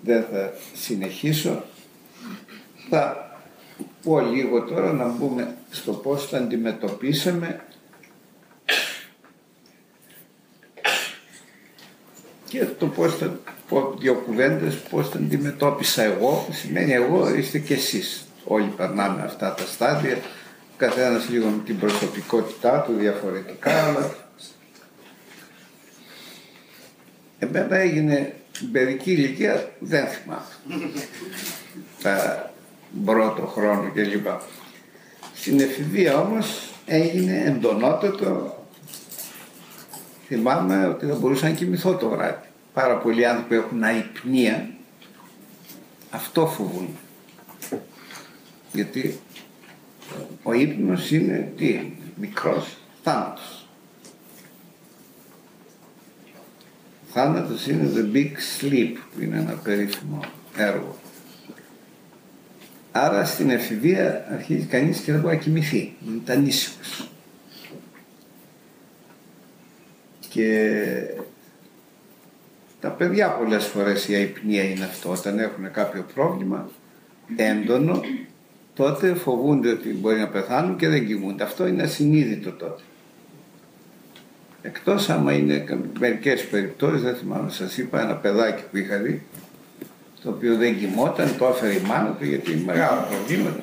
δεν 0.00 0.24
θα 0.32 0.52
συνεχίσω. 0.74 1.64
Θα 2.88 3.30
πω 4.02 4.20
λίγο 4.20 4.62
τώρα 4.62 4.92
να 4.92 5.08
μπούμε 5.08 5.54
στο 5.70 5.92
πώς 5.92 6.26
θα 6.26 6.36
αντιμετωπίσαμε 6.36 7.60
και 12.50 12.64
το 12.78 12.86
πώς 12.86 13.16
θα 13.16 13.38
πω 13.68 13.94
δύο 13.98 14.14
κουβέντες 14.14 14.76
πώς 14.76 15.08
θα 15.08 15.16
αντιμετώπισα 15.16 16.02
εγώ 16.02 16.48
σημαίνει 16.50 16.92
εγώ 16.92 17.34
είστε 17.34 17.58
και 17.58 17.74
εσείς 17.74 18.24
όλοι 18.44 18.72
περνάμε 18.76 19.22
αυτά 19.22 19.54
τα 19.54 19.66
στάδια 19.66 20.18
καθένας 20.76 21.28
λίγο 21.28 21.48
με 21.48 21.62
την 21.64 21.78
προσωπικότητά 21.78 22.80
του 22.80 22.92
διαφορετικά 22.98 23.84
αλλά 23.84 24.14
Εμένα 27.42 27.76
έγινε 27.76 28.34
στην 28.52 28.72
παιδική 28.72 29.12
ηλικία, 29.12 29.72
δεν 29.78 30.06
θυμάμαι. 30.06 30.90
Τα 32.02 32.50
πρώτο 33.04 33.46
χρόνο 33.46 33.92
κλπ. 33.94 34.26
Στην 35.34 35.60
εφηβεία 35.60 36.18
όμως 36.18 36.70
έγινε 36.86 37.42
εντονότατο. 37.46 38.59
Θυμάμαι 40.32 40.86
ότι 40.86 41.06
δεν 41.06 41.16
μπορούσα 41.16 41.48
να 41.48 41.54
κοιμηθώ 41.54 41.96
το 41.96 42.08
βράδυ. 42.08 42.48
Πάρα 42.72 42.96
πολλοί 42.98 43.26
άνθρωποι 43.26 43.54
έχουν 43.54 43.82
αϊπνία. 43.82 44.70
Αυτό 46.10 46.46
φοβούν. 46.46 46.88
Γιατί 48.72 49.20
ο 50.42 50.52
ύπνος 50.52 51.10
είναι 51.10 51.52
τι, 51.56 51.92
μικρός 52.16 52.76
θάνατος. 53.02 53.66
Θάνατος 57.12 57.66
είναι 57.66 57.90
the 57.94 58.16
big 58.16 58.32
sleep 58.60 58.92
που 59.14 59.22
είναι 59.22 59.38
ένα 59.38 59.52
περίφημο 59.52 60.20
έργο. 60.56 60.96
Άρα 62.92 63.24
στην 63.24 63.50
εφηβεία 63.50 64.26
αρχίζει 64.32 64.66
κανείς 64.66 65.00
και 65.00 65.12
δεν 65.12 65.20
μπορεί 65.20 65.34
να 65.34 65.42
κοιμηθεί, 65.42 65.94
ήταν 66.22 66.46
ήσυχος. 66.46 67.10
Και 70.32 70.82
τα 72.80 72.88
παιδιά 72.88 73.28
πολλές 73.28 73.64
φορές 73.64 74.08
η 74.08 74.14
αϊπνία 74.14 74.62
είναι 74.62 74.84
αυτό, 74.84 75.10
όταν 75.10 75.38
έχουν 75.38 75.70
κάποιο 75.72 76.06
πρόβλημα 76.14 76.70
έντονο, 77.36 78.00
τότε 78.74 79.14
φοβούνται 79.14 79.70
ότι 79.70 79.88
μπορεί 79.88 80.18
να 80.18 80.28
πεθάνουν 80.28 80.76
και 80.76 80.88
δεν 80.88 81.06
κοιμούνται. 81.06 81.42
Αυτό 81.42 81.66
είναι 81.66 81.82
ασυνείδητο 81.82 82.52
τότε. 82.52 82.82
Εκτός 84.62 85.10
άμα 85.10 85.32
είναι 85.32 85.64
μερικές 85.98 86.46
περιπτώσεις, 86.46 87.02
δεν 87.02 87.14
θυμάμαι, 87.14 87.50
σας 87.50 87.78
είπα 87.78 88.00
ένα 88.00 88.14
παιδάκι 88.14 88.62
που 88.70 88.76
είχα 88.76 88.96
δει, 88.96 89.22
το 90.22 90.30
οποίο 90.30 90.56
δεν 90.56 90.78
κοιμόταν, 90.78 91.36
το 91.38 91.46
έφερε 91.46 91.72
η 91.72 91.80
μάνα 91.86 92.10
του 92.18 92.24
γιατί 92.24 92.52
είναι 92.52 92.62
μεγάλο 92.64 93.06
προβλήματα. 93.10 93.62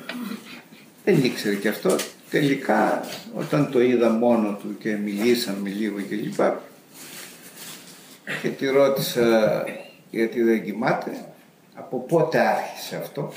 Δεν 1.04 1.24
ήξερε 1.24 1.54
και 1.54 1.68
αυτό. 1.68 1.96
Τελικά 2.30 3.04
όταν 3.34 3.70
το 3.70 3.80
είδα 3.80 4.10
μόνο 4.10 4.58
του 4.62 4.76
και 4.78 4.96
μιλήσαμε 4.96 5.68
λίγο 5.68 6.00
και 6.00 6.14
λοιπά 6.14 6.62
και 8.42 8.48
τη 8.48 8.66
ρώτησα 8.66 9.64
γιατί 10.10 10.42
δεν 10.42 10.64
κοιμάται, 10.64 11.10
από 11.74 12.00
πότε 12.00 12.38
άρχισε 12.40 12.96
αυτό; 12.96 13.32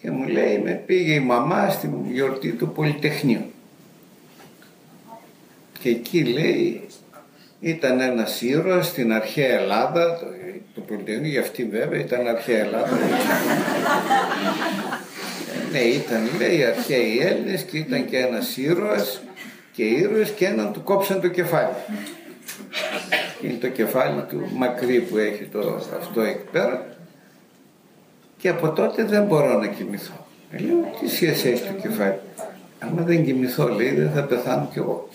Και 0.00 0.10
μου 0.10 0.28
λέει 0.28 0.58
με 0.58 0.72
πήγε 0.72 1.14
η 1.14 1.20
μαμά 1.20 1.70
στην 1.70 2.10
γιορτή 2.10 2.50
του 2.50 2.68
Πολυτεχνείου 2.68 3.52
και 5.84 5.90
εκεί 5.90 6.24
λέει 6.24 6.88
ήταν 7.60 8.00
ένας 8.00 8.42
ήρωας 8.42 8.86
στην 8.86 9.12
αρχαία 9.12 9.60
Ελλάδα, 9.60 10.18
το, 10.18 10.26
το 10.74 10.80
Πολυτεχνείο 10.80 11.30
για 11.30 11.40
αυτή 11.40 11.64
βέβαια 11.64 12.00
ήταν 12.00 12.26
αρχαία 12.26 12.58
Ελλάδα. 12.58 12.98
ναι, 15.74 15.80
ήταν 15.80 16.28
λέει 16.38 16.64
αρχαίοι 16.64 17.18
Έλληνες 17.18 17.62
και 17.62 17.78
ήταν 17.78 18.04
και 18.04 18.18
ένας 18.18 18.56
ήρωας 18.56 19.20
και 19.72 19.84
ήρωες 19.84 20.30
και 20.30 20.46
έναν 20.46 20.72
του 20.72 20.82
κόψαν 20.82 21.20
το 21.20 21.28
κεφάλι. 21.28 21.74
Είναι 23.42 23.58
το 23.60 23.68
κεφάλι 23.68 24.22
του 24.28 24.48
μακρύ 24.56 25.00
που 25.00 25.16
έχει 25.16 25.44
το, 25.44 25.80
αυτό 26.00 26.20
εκεί 26.20 26.48
πέρα 26.52 26.86
και 28.36 28.48
από 28.48 28.70
τότε 28.70 29.04
δεν 29.04 29.24
μπορώ 29.24 29.58
να 29.58 29.66
κοιμηθώ. 29.66 30.26
Ε, 30.50 30.58
λέω 30.58 30.96
τι 31.00 31.08
σχέση 31.08 31.48
έχει 31.48 31.62
το 31.62 31.88
κεφάλι; 31.88 32.18
Αν 32.78 33.04
δεν 33.06 33.24
κοιμηθώ 33.24 33.68
λέει 33.68 33.90
δεν 33.90 34.10
θα 34.14 34.22
πεθάνω 34.22 34.68
κι 34.72 34.78
εγώ. 34.78 35.08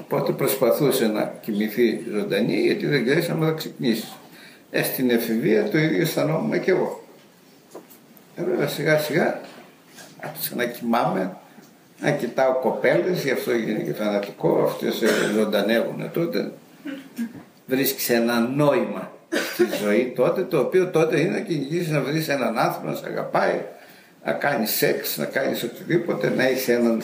Οπότε 0.00 0.32
προσπαθούσε 0.32 1.06
να 1.06 1.34
κοιμηθεί 1.40 2.04
ζωντανή 2.12 2.56
γιατί 2.56 2.86
δεν 2.86 3.04
ξέρεις 3.04 3.28
αν 3.28 3.40
θα 3.40 3.50
ξυπνήσεις. 3.50 4.12
Ε, 4.70 4.82
στην 4.82 5.10
εφηβεία 5.10 5.68
το 5.68 5.78
ίδιο 5.78 6.00
αισθανόμουν 6.00 6.60
και 6.60 6.70
εγώ. 6.70 6.99
Ε, 8.40 8.44
βέβαια 8.50 8.68
σιγά 8.68 8.98
σιγά 8.98 9.40
άρχισα 10.20 10.54
να 10.54 10.64
κοιμάμαι, 10.64 11.36
να 12.00 12.10
κοιτάω 12.10 12.54
κοπέλες, 12.54 13.22
γι' 13.22 13.30
αυτό 13.30 13.50
έγινε 13.50 13.78
και 13.78 13.92
φανατικό, 13.92 14.62
αυτές 14.64 15.02
ζωντανεύουν 15.34 16.10
τότε. 16.12 16.52
Βρίσκεις 17.66 18.10
ένα 18.10 18.40
νόημα 18.40 19.12
στη 19.52 19.64
ζωή 19.82 20.12
τότε, 20.16 20.42
το 20.42 20.58
οποίο 20.58 20.88
τότε 20.88 21.20
είναι 21.20 21.30
να 21.30 21.40
κυνηγήσεις 21.40 21.90
να 21.90 22.00
βρεις 22.00 22.28
έναν 22.28 22.58
άνθρωπο 22.58 22.88
να 22.88 22.94
σε 22.94 23.06
αγαπάει, 23.06 23.64
να 24.24 24.32
κάνεις 24.32 24.70
σεξ, 24.70 25.16
να 25.16 25.24
κάνεις 25.24 25.62
οτιδήποτε, 25.62 26.30
να 26.36 26.42
έχεις 26.42 26.68
έναν 26.68 27.02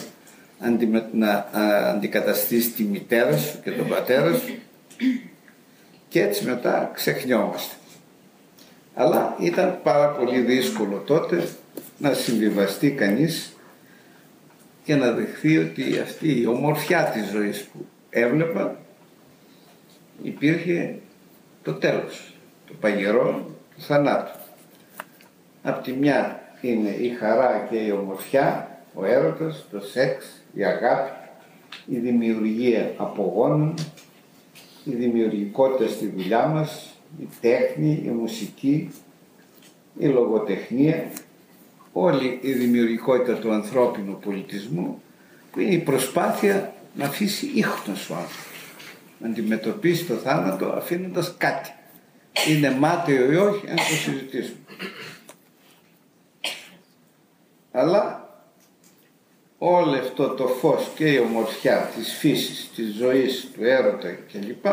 να 1.13 1.49
αντικαταστήσεις 1.91 2.75
τη 2.75 2.83
μητέρα 2.83 3.37
σου 3.37 3.61
και 3.63 3.71
τον 3.71 3.89
πατέρα 3.89 4.35
σου 4.35 4.55
και 6.09 6.23
έτσι 6.23 6.45
μετά 6.45 6.91
ξεχνιόμαστε. 6.95 7.75
Αλλά 8.99 9.37
ήταν 9.41 9.79
πάρα 9.83 10.09
πολύ 10.09 10.41
δύσκολο 10.41 10.97
τότε 11.07 11.49
να 11.99 12.13
συμβιβαστεί 12.13 12.91
κανείς 12.91 13.57
και 14.85 14.95
να 14.95 15.13
δεχθεί 15.13 15.59
ότι 15.59 15.99
αυτή 15.99 16.41
η 16.41 16.47
ομορφιά 16.47 17.05
της 17.05 17.31
ζωής 17.31 17.63
που 17.63 17.87
έβλεπα 18.11 18.77
υπήρχε 20.23 20.99
το 21.63 21.73
τέλος, 21.73 22.35
το 22.67 22.75
παγερό 22.81 23.51
του 23.75 23.83
θανάτου. 23.83 24.39
Απ' 25.63 25.83
τη 25.83 25.93
μια 25.93 26.41
είναι 26.61 26.89
η 26.91 27.09
χαρά 27.09 27.67
και 27.71 27.77
η 27.77 27.91
ομορφιά, 27.91 28.79
ο 28.95 29.05
έρωτας, 29.05 29.67
το 29.71 29.81
σεξ, 29.81 30.43
η 30.53 30.65
αγάπη, 30.65 31.11
η 31.87 31.97
δημιουργία 31.97 32.93
απογόνων, 32.97 33.75
η 34.85 34.95
δημιουργικότητα 34.95 35.91
στη 35.91 36.07
δουλειά 36.07 36.47
μας, 36.47 36.96
η 37.21 37.29
τέχνη, 37.41 38.03
η 38.05 38.09
μουσική, 38.09 38.91
η 39.99 40.07
λογοτεχνία, 40.07 41.11
όλη 41.93 42.39
η 42.43 42.53
δημιουργικότητα 42.53 43.35
του 43.35 43.53
ανθρώπινου 43.53 44.19
πολιτισμού 44.19 45.03
που 45.51 45.61
είναι 45.61 45.75
η 45.75 45.79
προσπάθεια 45.79 46.75
να 46.95 47.05
αφήσει 47.05 47.51
ίχνος 47.55 48.11
ο 48.11 48.15
άνθρωπος, 48.15 48.75
να 49.19 49.29
αντιμετωπίσει 49.29 50.05
το 50.05 50.15
θάνατο 50.15 50.67
αφήνοντας 50.67 51.35
κάτι. 51.39 51.71
Είναι 52.49 52.71
μάταιο 52.71 53.33
ή 53.33 53.37
όχι, 53.37 53.69
αν 53.69 53.77
το 53.77 53.83
συζητήσουμε. 53.83 54.59
Αλλά 57.73 58.31
όλο 59.59 59.97
αυτό 59.97 60.29
το 60.29 60.47
φως 60.47 60.91
και 60.95 61.13
η 61.13 61.19
ομορφιά 61.19 61.91
της 61.97 62.13
φύσης, 62.13 62.71
της 62.75 62.95
ζωής, 62.95 63.49
του 63.55 63.65
έρωτα 63.65 64.09
κλπ. 64.33 64.67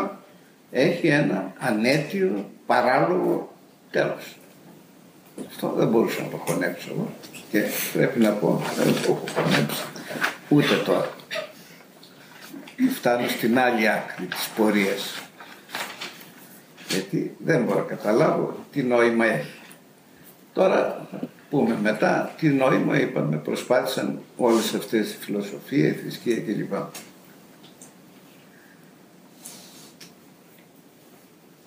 Έχει 0.74 1.06
ένα 1.06 1.52
ανέτιο, 1.58 2.50
παράλογο 2.66 3.52
τέλος. 3.90 4.36
Αυτό 5.48 5.72
δεν 5.76 5.88
μπορούσα 5.88 6.22
να 6.22 6.28
το 6.28 6.36
χωνέψω 6.36 6.88
εγώ 6.90 7.12
και 7.50 7.62
πρέπει 7.92 8.20
να 8.20 8.30
πω 8.30 8.62
δεν 8.76 8.86
το 8.86 8.98
έχω 9.00 9.24
χωνέψει 9.34 9.84
ούτε 10.48 10.76
τώρα. 10.84 11.10
Φτάνω 12.94 13.28
στην 13.28 13.58
άλλη 13.58 13.88
άκρη 13.88 14.26
της 14.26 14.48
πορείας 14.56 15.22
γιατί 16.88 17.36
δεν 17.44 17.62
μπορώ 17.62 17.78
να 17.78 17.84
καταλάβω 17.84 18.56
τι 18.72 18.82
νόημα 18.82 19.24
έχει. 19.24 19.58
Τώρα 20.52 21.08
πούμε 21.50 21.78
μετά 21.82 22.34
τι 22.38 22.48
νόημα 22.48 23.00
είπαμε 23.00 23.36
προσπάθησαν 23.36 24.20
όλες 24.36 24.74
αυτές 24.74 25.12
οι 25.12 25.16
φιλοσοφίες, 25.20 25.94
η 25.94 25.98
θρησκεία 25.98 26.40
κλπ. 26.40 26.72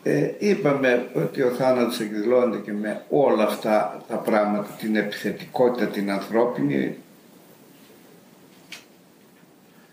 Ε, 0.10 0.36
είπαμε 0.38 1.10
ότι 1.14 1.42
ο 1.42 1.50
θάνατος 1.50 2.00
εκδηλώνεται 2.00 2.62
και 2.62 2.74
με 2.74 3.04
όλα 3.10 3.44
αυτά 3.44 4.06
τα 4.08 4.16
πράγματα, 4.16 4.70
την 4.80 4.96
επιθετικότητα 4.96 5.86
την 5.86 6.12
ανθρώπινη, 6.12 6.96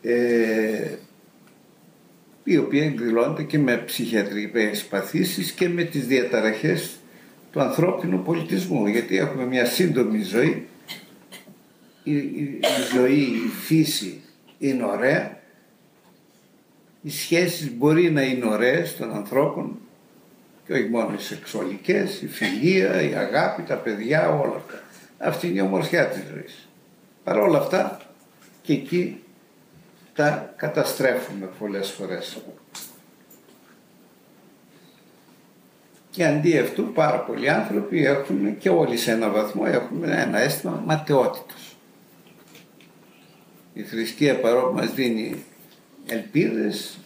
ε, 0.03 0.91
η 2.45 2.57
οποία 2.57 2.85
εκδηλώνεται 2.85 3.43
και 3.43 3.59
με 3.59 3.77
ψυχιατρικές 3.77 4.85
παθήσεις 4.85 5.53
και 5.53 5.69
με 5.69 5.83
τις 5.83 6.07
διαταραχές 6.07 6.97
του 7.53 7.61
ανθρώπινου 7.61 8.23
πολιτισμού. 8.23 8.87
Γιατί 8.87 9.19
έχουμε 9.19 9.47
μια 9.47 9.67
σύντομη 9.67 10.23
ζωή. 10.23 10.67
Η, 12.03 12.17
η, 12.17 12.61
ζωή, 12.95 13.21
η 13.21 13.49
φύση 13.65 14.21
είναι 14.59 14.85
ωραία. 14.85 15.41
Οι 17.03 17.11
σχέσεις 17.11 17.77
μπορεί 17.77 18.11
να 18.11 18.23
είναι 18.23 18.47
ωραίες 18.47 18.97
των 18.97 19.13
ανθρώπων 19.13 19.79
και 20.67 20.73
όχι 20.73 20.89
μόνο 20.89 21.15
οι 21.15 21.23
σεξουαλικές, 21.23 22.23
η 22.23 22.29
φιλία, 22.29 23.03
η 23.03 23.15
αγάπη, 23.15 23.63
τα 23.63 23.75
παιδιά, 23.75 24.29
όλα 24.29 24.57
αυτά. 24.57 24.83
Αυτή 25.19 25.47
είναι 25.47 25.59
η 25.59 25.63
ομορφιά 25.63 26.07
της 26.07 26.23
ζωής. 26.33 26.69
Παρ' 27.25 27.39
όλα 27.39 27.59
αυτά 27.59 28.01
και 28.63 28.73
εκεί 28.73 29.23
τα 30.15 30.55
καταστρέφουμε 30.57 31.49
πολλές 31.59 31.91
φορές. 31.91 32.39
Και 36.11 36.25
αντί 36.25 36.59
αυτού 36.59 36.93
πάρα 36.93 37.19
πολλοί 37.21 37.51
άνθρωποι 37.51 38.05
έχουν 38.05 38.59
και 38.59 38.69
όλοι 38.69 38.97
σε 38.97 39.11
ένα 39.11 39.29
βαθμό 39.29 39.63
έχουν 39.67 40.05
ένα 40.05 40.39
αίσθημα 40.39 40.83
ματαιότητος. 40.87 41.77
Η 43.73 43.83
θρησκεία 43.83 44.41
παρόλο 44.41 44.73
μας 44.73 44.95
δίνει 44.95 45.45
ελπίδες, 46.07 46.99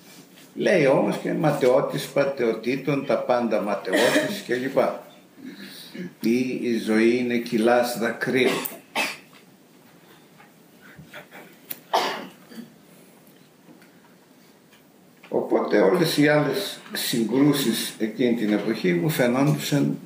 Λέει 0.58 0.86
όμως 0.86 1.16
και 1.16 1.32
ματαιώτης 1.32 2.06
πατεωτήτων, 2.06 3.06
τα 3.06 3.18
πάντα 3.18 3.60
ματαιώτης 3.60 4.44
κλπ. 4.46 4.78
Ή 6.20 6.60
η 6.62 6.78
ζωή 6.78 7.18
είναι 7.18 7.36
κιλάς 7.36 7.98
δακρύου. 7.98 8.50
Οπότε 15.28 15.80
όλες 15.80 16.16
οι 16.16 16.28
άλλες 16.28 16.78
συγκρούσεις 16.92 17.94
εκείνη 17.98 18.34
την 18.34 18.52
εποχή 18.52 18.92
μου 18.92 19.08
φαινόντουσαν 19.08 19.98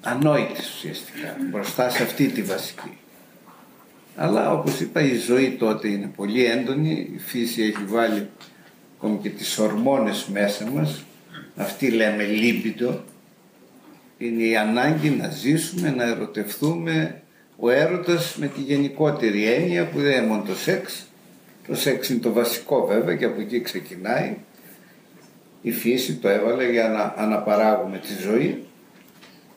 ανόητες 0.00 0.74
ουσιαστικά 0.74 1.36
μπροστά 1.50 1.90
σε 1.90 2.02
αυτή 2.02 2.26
τη 2.28 2.42
βασική. 2.42 2.98
Αλλά 4.16 4.52
όπως 4.52 4.80
είπα 4.80 5.00
η 5.00 5.16
ζωή 5.16 5.50
τότε 5.50 5.88
είναι 5.88 6.10
πολύ 6.16 6.44
έντονη, 6.44 7.10
η 7.14 7.18
φύση 7.18 7.62
έχει 7.62 7.84
βάλει 7.84 8.28
ακόμη 8.96 9.18
και 9.22 9.28
τις 9.28 9.58
ορμόνες 9.58 10.26
μέσα 10.32 10.70
μας, 10.70 11.04
αυτή 11.56 11.90
λέμε 11.90 12.24
λίμπητο, 12.24 13.04
είναι 14.18 14.42
η 14.42 14.56
ανάγκη 14.56 15.10
να 15.10 15.30
ζήσουμε, 15.30 15.90
να 15.90 16.04
ερωτευτούμε, 16.04 17.22
ο 17.58 17.70
έρωτας 17.70 18.36
με 18.36 18.46
τη 18.46 18.60
γενικότερη 18.60 19.46
έννοια 19.46 19.86
που 19.88 20.00
δεν 20.00 20.12
είναι 20.12 20.26
μόνο 20.26 20.42
το 20.42 20.56
σεξ, 20.56 21.06
το 21.66 21.74
σεξ 21.74 22.08
είναι 22.08 22.20
το 22.20 22.32
βασικό 22.32 22.86
βέβαια 22.86 23.16
και 23.16 23.24
από 23.24 23.40
εκεί 23.40 23.60
ξεκινάει, 23.60 24.36
η 25.62 25.72
φύση 25.72 26.14
το 26.14 26.28
έβαλε 26.28 26.70
για 26.70 26.88
να 26.88 27.22
αναπαράγουμε 27.24 27.98
τη 27.98 28.22
ζωή. 28.22 28.64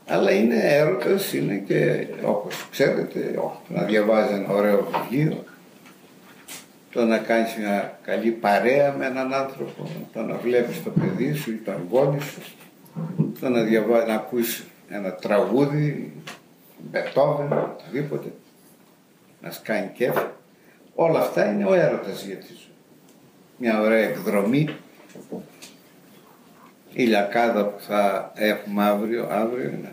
Αλλά 0.07 0.31
είναι 0.31 0.55
έρωτας, 0.61 1.33
είναι 1.33 1.55
και 1.55 2.07
όπως 2.23 2.67
ξέρετε 2.71 3.39
να 3.67 3.83
διαβάζει 3.83 4.33
ένα 4.33 4.53
ωραίο 4.53 4.89
βιβλίο, 4.91 5.43
το 6.91 7.05
να 7.05 7.17
κάνεις 7.17 7.55
μια 7.55 7.99
καλή 8.03 8.31
παρέα 8.31 8.93
με 8.93 9.05
έναν 9.05 9.33
άνθρωπο, 9.33 9.89
το 10.13 10.21
να 10.21 10.35
βλέπεις 10.35 10.83
το 10.83 10.89
παιδί 10.89 11.33
σου 11.33 11.51
ή 11.51 11.55
το 11.55 11.71
αγγόνι 11.71 12.19
σου, 12.21 12.41
το 13.39 13.49
να, 13.49 13.61
διαβάζει, 13.61 14.07
να 14.07 14.13
ακούσει 14.13 14.63
ένα 14.89 15.13
τραγούδι, 15.13 16.13
Μπετόβεν, 16.91 17.51
οτιδήποτε, 17.51 18.31
να 19.41 19.51
σκάνει 19.51 19.91
κέφι. 19.93 20.25
Όλα 20.95 21.19
αυτά 21.19 21.51
είναι 21.51 21.65
ο 21.65 21.73
έρωτας 21.73 22.23
για 22.23 22.35
τη 22.35 22.47
ζωή. 22.47 22.73
Μια 23.57 23.81
ωραία 23.81 24.07
εκδρομή 24.09 24.69
η 26.93 27.03
λιακάδα 27.03 27.65
που 27.65 27.81
θα 27.81 28.31
έχουμε 28.35 28.83
αύριο, 28.83 29.27
αύριο 29.31 29.69
είναι. 29.69 29.91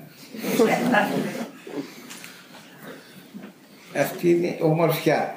Αυτή 4.03 4.31
είναι 4.31 4.47
η 4.47 4.59
ομορφιά. 4.61 5.36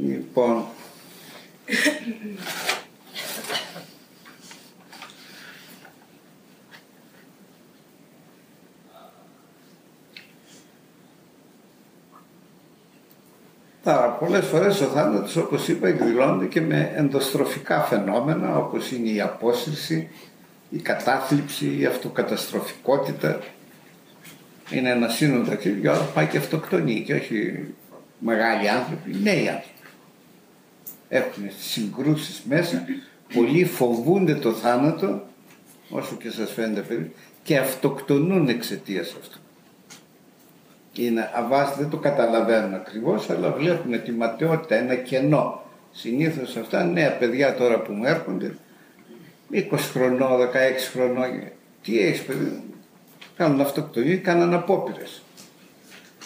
Λοιπόν, 0.00 0.64
Τώρα, 13.84 14.08
πολλές 14.08 14.46
φορές 14.46 14.80
ο 14.80 14.84
θάνατος, 14.84 15.36
όπως 15.36 15.68
είπα, 15.68 15.88
εκδηλώνεται 15.88 16.46
και 16.46 16.60
με 16.60 16.92
ενδοστροφικά 16.94 17.80
φαινόμενα, 17.80 18.56
όπως 18.56 18.90
είναι 18.90 19.08
η 19.08 19.20
απόσυρση, 19.20 20.08
η 20.70 20.78
κατάθλιψη, 20.78 21.76
η 21.78 21.84
αυτοκαταστροφικότητα. 21.84 23.40
Είναι 24.70 24.90
ένα 24.90 25.08
σύνολο 25.08 25.44
ταξίδι 25.44 25.80
και 25.80 25.90
πάει 26.14 26.26
και 26.26 26.36
αυτοκτονεί 26.36 27.02
και 27.06 27.14
όχι 27.14 27.64
μεγάλοι 28.18 28.68
άνθρωποι, 28.68 29.16
νέοι 29.22 29.48
άνθρωποι. 29.48 29.71
Έχουν 31.14 31.50
συγκρούσεις 31.58 32.42
μέσα, 32.48 32.84
πολλοί 33.34 33.64
φοβούνται 33.64 34.34
το 34.34 34.52
θάνατο, 34.52 35.22
όσο 35.90 36.16
και 36.16 36.30
σας 36.30 36.52
φαίνεται 36.52 36.80
περίπου, 36.80 37.12
και 37.42 37.58
αυτοκτονούν 37.58 38.48
εξαιτίας 38.48 39.14
αυτού 39.20 39.38
είναι 40.92 41.30
αβάστη, 41.34 41.78
δεν 41.78 41.90
το 41.90 41.96
καταλαβαίνουν 41.96 42.74
ακριβώς, 42.74 43.30
αλλά 43.30 43.52
βλέπουν 43.52 44.02
τη 44.02 44.12
ματαιότητα, 44.12 44.74
ένα 44.74 44.94
κενό. 44.94 45.62
Συνήθως 45.92 46.56
αυτά 46.56 46.84
νέα 46.84 47.16
παιδιά 47.16 47.54
τώρα 47.54 47.80
που 47.80 47.92
μου 47.92 48.04
έρχονται, 48.04 48.56
20 49.52 49.90
χρονών, 49.92 50.40
16 50.40 50.90
χρονών, 50.92 51.42
τι 51.82 52.00
έχεις 52.00 52.22
παιδί, 52.22 52.62
κάνουν 53.36 53.60
αυτοκτονία, 53.60 54.16
κάνουν 54.16 54.54
απόπειρες. 54.54 55.22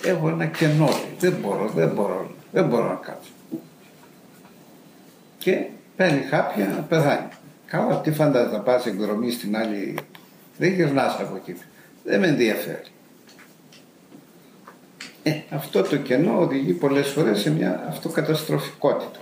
Έχω 0.05 0.29
ένα 0.29 0.46
κενό, 0.46 0.88
δεν 1.18 1.35
μπορώ, 1.42 1.70
δεν 1.75 1.88
μπορώ, 1.88 2.31
δεν 2.53 2.66
μπορώ 2.66 2.88
να 2.88 2.94
κάτσω. 2.94 3.31
Και 5.46 5.66
παίρνει 5.96 6.22
χάπια 6.22 6.66
να 6.66 6.82
πεθάνει. 6.82 7.28
Καλά, 7.66 8.00
τι 8.00 8.12
φαντάζεσαι 8.12 8.56
να 8.56 8.61
πας 8.61 8.87
εκδρομή 8.87 9.30
στην 9.30 9.56
άλλη, 9.56 9.98
δεν 10.59 10.72
γυρνάς 10.72 11.20
από 11.20 11.37
εκεί. 11.37 11.56
Δεν 12.04 12.20
με 12.20 12.26
ενδιαφέρει. 12.26 12.90
Ε, 15.22 15.40
αυτό 15.50 15.82
το 15.82 15.96
κενό 15.96 16.38
οδηγεί 16.38 16.72
πολλές 16.72 17.09
φορές 17.09 17.40
σε 17.40 17.50
μια 17.50 17.85
αυτοκαταστροφικότητα. 17.88 19.18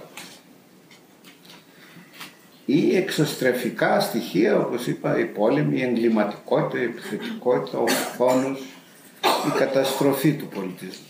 Ή 2.64 2.96
εξωστρεφικά 2.96 4.00
στοιχεία, 4.00 4.58
όπως 4.58 4.86
είπα, 4.86 5.18
η 5.18 5.24
πόλεμη, 5.24 5.78
η 5.78 5.82
εγκληματικότητα, 5.82 6.82
η 6.82 6.84
επιθετικότητα, 6.84 7.78
ο 7.78 7.86
φόνος, 7.86 8.60
η 9.22 9.58
καταστροφή 9.58 10.32
του 10.32 10.48
πολιτισμού. 10.48 11.06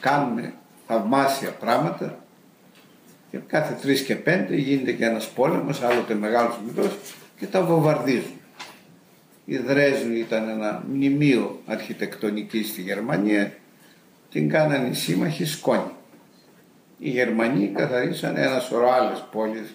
Κάνουμε 0.00 0.54
θαυμάσια 0.86 1.50
πράγματα 1.50 2.24
και 3.30 3.38
κάθε 3.46 3.74
τρεις 3.82 4.02
και 4.02 4.16
πέντε 4.16 4.56
γίνεται 4.56 4.92
και 4.92 5.04
ένας 5.04 5.28
πόλεμος, 5.28 5.82
άλλοτε 5.82 6.14
μεγάλος 6.14 6.58
μικρός 6.66 6.96
και 7.38 7.46
τα 7.46 7.62
βομβαρδίζουν. 7.62 8.40
Η 9.44 9.56
Δρέσνη 9.56 10.18
ήταν 10.18 10.48
ένα 10.48 10.84
μνημείο 10.88 11.60
αρχιτεκτονικής 11.66 12.68
στη 12.68 12.80
Γερμανία, 12.80 13.52
την 14.30 14.48
κάνανε 14.48 14.88
οι 14.88 14.94
σύμμαχοι 14.94 15.44
σκόνη. 15.44 15.92
Οι 16.98 17.10
Γερμανοί 17.10 17.72
καθαρίσαν 17.74 18.36
ένα 18.36 18.60
σωρό 18.60 18.90
άλλες 18.92 19.24
πόλεις, 19.30 19.74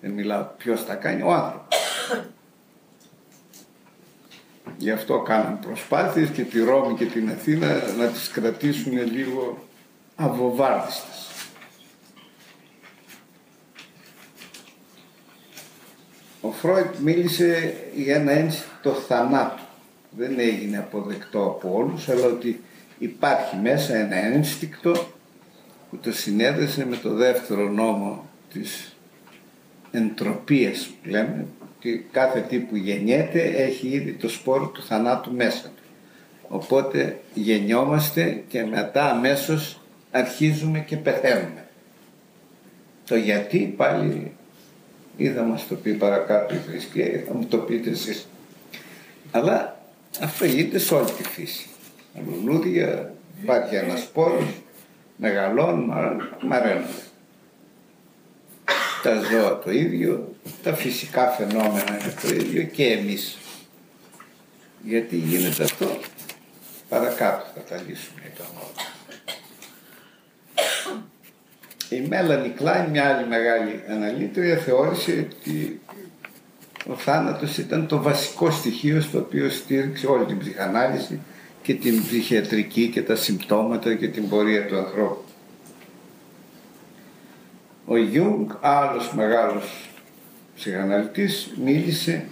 δεν 0.00 0.10
μιλάω 0.10 0.46
ποιος 0.56 0.86
τα 0.86 0.94
κάνει, 0.94 1.22
ο 1.22 1.32
άνθρωπος. 1.32 1.78
Γι' 4.76 4.90
αυτό 4.90 5.18
κάναν 5.18 5.58
προσπάθειες 5.58 6.28
και 6.28 6.42
τη 6.42 6.60
Ρώμη 6.60 6.94
και 6.94 7.04
την 7.04 7.30
Αθήνα 7.30 7.66
να 7.98 8.06
τις 8.06 8.28
κρατήσουν 8.28 8.92
λίγο 8.92 9.58
αβοβάρδιστες. 10.16 11.29
Ο 16.40 16.50
Φρόιτ 16.50 16.94
μίλησε 16.98 17.74
για 17.94 18.14
ένα 18.14 18.32
ένστικτο 18.32 18.90
θανάτου. 18.92 19.62
Δεν 20.16 20.38
έγινε 20.38 20.78
αποδεκτό 20.78 21.44
από 21.44 21.74
όλους, 21.74 22.08
αλλά 22.08 22.26
ότι 22.26 22.60
υπάρχει 22.98 23.56
μέσα 23.56 23.94
ένα 23.94 24.16
ένστικτο 24.16 24.92
που 25.90 25.96
το 25.96 26.12
συνέδεσε 26.12 26.86
με 26.86 26.96
το 26.96 27.14
δεύτερο 27.14 27.68
νόμο 27.68 28.28
της 28.52 28.96
εντροπίας 29.90 30.86
που 30.86 31.08
λέμε 31.08 31.46
ότι 31.76 32.06
κάθε 32.10 32.40
τι 32.40 32.58
που 32.58 32.76
γεννιέται 32.76 33.42
έχει 33.42 33.88
ήδη 33.88 34.12
το 34.12 34.28
σπόρο 34.28 34.66
του 34.66 34.82
θανάτου 34.82 35.34
μέσα 35.34 35.62
του. 35.62 35.82
Οπότε 36.48 37.20
γεννιόμαστε 37.34 38.42
και 38.48 38.64
μετά 38.64 39.10
αμέσως 39.10 39.80
αρχίζουμε 40.10 40.78
και 40.78 40.96
πεθαίνουμε. 40.96 41.66
Το 43.06 43.16
γιατί 43.16 43.74
πάλι 43.76 44.32
ή 45.20 45.28
θα 45.28 45.42
μας 45.42 45.66
το 45.68 45.74
πει 45.74 45.92
παρακάτω 45.92 46.54
η 46.54 46.58
θρησκεία 46.58 47.12
ή 47.12 47.18
θα 47.18 47.34
μου 47.34 47.44
το 47.44 47.58
πείτε 47.58 47.90
εσείς. 47.90 48.28
Αλλά 49.30 49.80
αυτό 50.20 50.44
γίνεται 50.44 50.78
σε 50.78 50.94
όλη 50.94 51.10
τη 51.10 51.22
φύση. 51.22 51.66
Τα 52.14 52.20
λουλούδια 52.26 53.14
υπάρχει 53.42 53.74
ένας 53.74 54.00
σπόρος, 54.00 54.46
μεγαλώνουν, 55.16 55.92
μαραίνονται. 56.40 57.02
Τα 59.02 59.20
ζώα 59.30 59.58
το 59.58 59.70
ίδιο, 59.70 60.34
τα 60.62 60.74
φυσικά 60.74 61.28
φαινόμενα 61.28 61.98
είναι 62.00 62.14
το 62.22 62.28
ίδιο 62.34 62.62
και 62.62 62.84
εμείς. 62.84 63.38
Γιατί 64.84 65.16
γίνεται 65.16 65.64
αυτό, 65.64 65.98
παρακάτω 66.88 67.44
θα 67.54 67.60
τα 67.60 67.76
λύσουμε 67.76 68.32
το 68.36 68.42
Η 71.90 72.06
Μέλανι 72.08 72.48
Κλάιν, 72.48 72.90
μια 72.90 73.16
άλλη 73.16 73.26
μεγάλη 73.26 73.82
αναλύτρια, 73.88 74.56
θεώρησε 74.56 75.28
ότι 75.30 75.80
ο 76.86 76.94
θάνατος 76.94 77.58
ήταν 77.58 77.86
το 77.86 78.02
βασικό 78.02 78.50
στοιχείο 78.50 79.00
στο 79.00 79.18
οποίο 79.18 79.50
στήριξε 79.50 80.06
όλη 80.06 80.24
την 80.24 80.38
ψυχανάλυση 80.38 81.20
και 81.62 81.74
την 81.74 82.02
ψυχιατρική 82.02 82.88
και 82.88 83.02
τα 83.02 83.16
συμπτώματα 83.16 83.94
και 83.94 84.08
την 84.08 84.28
πορεία 84.28 84.66
του 84.66 84.76
ανθρώπου. 84.76 85.24
Ο 87.86 87.96
Γιουνγκ, 87.96 88.50
άλλος 88.60 89.12
μεγάλος 89.14 89.90
ψυχαναλυτής, 90.54 91.52
μίλησε 91.64 92.24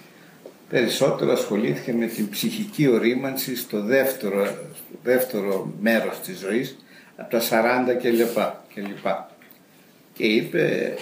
περισσότερο 0.68 1.32
ασχολήθηκε 1.32 1.92
με 1.92 2.06
την 2.06 2.28
ψυχική 2.28 2.88
ορίμανση 2.88 3.56
στο 3.56 3.82
δεύτερο, 3.82 4.44
στο 4.46 4.98
δεύτερο 5.02 5.72
μέρος 5.80 6.20
της 6.20 6.38
ζωής, 6.38 6.76
από 7.16 7.30
τα 7.30 7.40
40 7.40 7.94
και 8.00 8.11
λοιπά. 8.11 8.64
Και, 8.74 8.80
λοιπά. 8.80 9.30
Και 10.18 10.24
είπε 10.24 10.94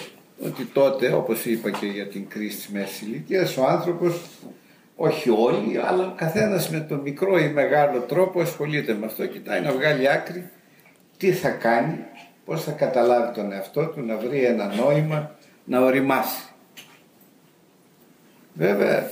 ότι 0.45 0.63
τότε, 0.63 1.13
όπως 1.13 1.45
είπα 1.45 1.69
και 1.69 1.85
για 1.85 2.07
την 2.07 2.27
κρίση 2.27 2.55
της 2.55 2.67
μέσης 2.67 3.01
ηλικίας, 3.01 3.57
ο 3.57 3.65
άνθρωπος, 3.65 4.21
όχι 4.95 5.29
όλοι, 5.29 5.77
αλλά 5.87 6.05
ο 6.05 6.13
καθένας 6.15 6.69
με 6.69 6.79
το 6.79 6.95
μικρό 6.95 7.37
ή 7.37 7.49
μεγάλο 7.49 7.99
τρόπο 7.99 8.41
ασχολείται 8.41 8.93
με 8.93 9.05
αυτό, 9.05 9.25
κοιτάει 9.25 9.61
να 9.61 9.71
βγάλει 9.71 10.09
άκρη, 10.09 10.49
τι 11.17 11.31
θα 11.31 11.49
κάνει, 11.49 11.97
πώς 12.45 12.63
θα 12.63 12.71
καταλάβει 12.71 13.33
τον 13.33 13.51
εαυτό 13.51 13.85
του, 13.85 14.01
να 14.01 14.17
βρει 14.17 14.43
ένα 14.43 14.73
νόημα, 14.75 15.35
να 15.63 15.81
οριμάσει. 15.81 16.43
Βέβαια 18.53 19.11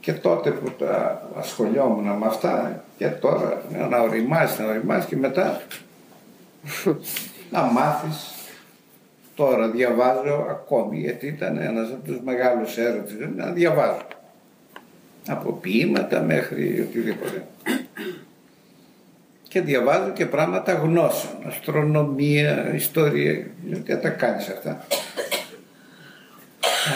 και 0.00 0.12
τότε 0.12 0.50
που 0.50 0.70
τα 0.70 1.22
ασχολιόμουν 1.36 2.18
με 2.18 2.26
αυτά 2.26 2.84
και 2.98 3.06
τώρα 3.06 3.62
να 3.90 4.00
οριμάσεις, 4.00 4.58
να 4.58 4.66
οριμάσεις 4.66 5.08
και 5.08 5.16
μετά 5.16 5.60
να 7.50 7.62
μάθεις 7.62 8.33
τώρα 9.34 9.68
διαβάζω 9.68 10.46
ακόμη 10.50 10.98
γιατί 10.98 11.26
ήταν 11.26 11.56
ένας 11.56 11.88
από 11.90 12.04
τους 12.04 12.20
μεγάλους 12.24 12.76
έρωτες 12.78 13.14
να 13.36 13.50
διαβάζω 13.50 14.06
από 15.28 15.52
ποίηματα 15.52 16.20
μέχρι 16.20 16.80
οτιδήποτε 16.88 17.46
και 19.48 19.60
διαβάζω 19.60 20.10
και 20.10 20.26
πράγματα 20.26 20.72
γνώσεων 20.72 21.34
αστρονομία, 21.46 22.74
ιστορία 22.74 23.46
γιατί 23.64 23.98
τα 23.98 24.08
κάνεις 24.08 24.48
αυτά 24.48 24.86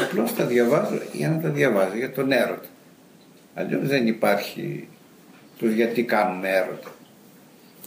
απλώς 0.03 0.35
τα 0.35 0.45
διαβάζω 0.45 0.99
για 1.13 1.29
να 1.29 1.41
τα 1.41 1.49
διαβάζω 1.49 1.97
για 1.97 2.13
τον 2.13 2.33
έρωτα 2.33 2.69
Αλλιώς 3.59 3.89
δεν 3.89 4.07
υπάρχει 4.07 4.89
τους 5.59 5.73
γιατί 5.73 6.03
κάνουμε 6.03 6.49
έρωτα. 6.49 6.91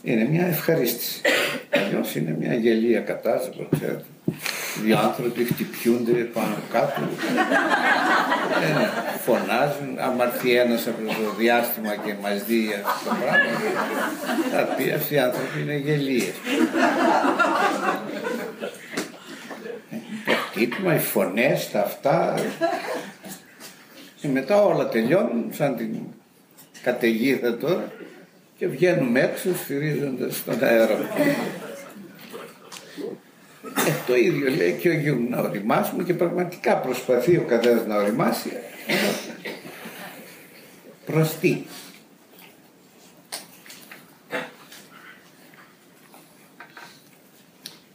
Είναι 0.04 0.28
μια 0.30 0.46
ευχαρίστηση. 0.46 1.22
Αλλιώς 1.70 2.16
είναι 2.16 2.36
μια 2.40 2.54
γελία 2.54 3.00
κατάσταση, 3.00 3.68
ξέρετε. 3.72 4.06
Οι 4.88 4.94
άνθρωποι 4.94 5.44
χτυπιούνται 5.44 6.12
πάνω 6.12 6.56
κάτω, 6.72 7.02
ε, 8.62 8.88
φωνάζουν, 9.26 10.00
άμα 10.00 10.24
έρθει 10.24 10.56
ένας 10.56 10.88
από 10.88 11.02
το 11.08 11.34
διάστημα 11.38 11.96
και 11.96 12.14
μας 12.22 12.44
δει 12.44 12.70
αυτό 12.86 13.10
το 13.10 13.16
πράγμα, 13.22 13.60
θα 14.52 14.74
πει 14.74 14.92
αυτοί 14.92 15.14
οι 15.14 15.20
άνθρωποι 15.20 15.60
είναι 15.62 15.76
γελίες. 15.76 16.34
Ε, 19.92 19.96
το 20.26 20.32
χτύπημα, 20.50 20.96
οι 20.96 21.00
φωνές, 21.00 21.70
τα 21.72 21.80
αυτά, 21.80 22.36
και 24.22 24.28
μετά 24.28 24.64
όλα 24.64 24.90
τελειώνουν 24.90 25.52
σαν 25.54 25.76
την 25.76 25.96
καταιγίδα 26.84 27.58
τώρα 27.58 27.92
και 28.58 28.68
βγαίνουμε 28.68 29.20
έξω 29.20 29.50
σφυρίζοντας 29.56 30.36
στον 30.36 30.64
αέρα. 30.64 30.98
Ε, 33.64 33.92
το 34.08 34.16
ίδιο 34.16 34.50
λέει 34.50 34.78
και 34.80 34.90
ο 34.90 34.94
Γιού 34.94 35.28
να 35.30 35.40
οριμάσουμε 35.40 36.04
και 36.04 36.14
πραγματικά 36.14 36.78
προσπαθεί 36.78 37.38
ο 37.38 37.46
καθένας 37.48 37.86
να 37.86 37.96
οριμάσει 37.96 38.52
προς 41.06 41.38
τι. 41.38 41.64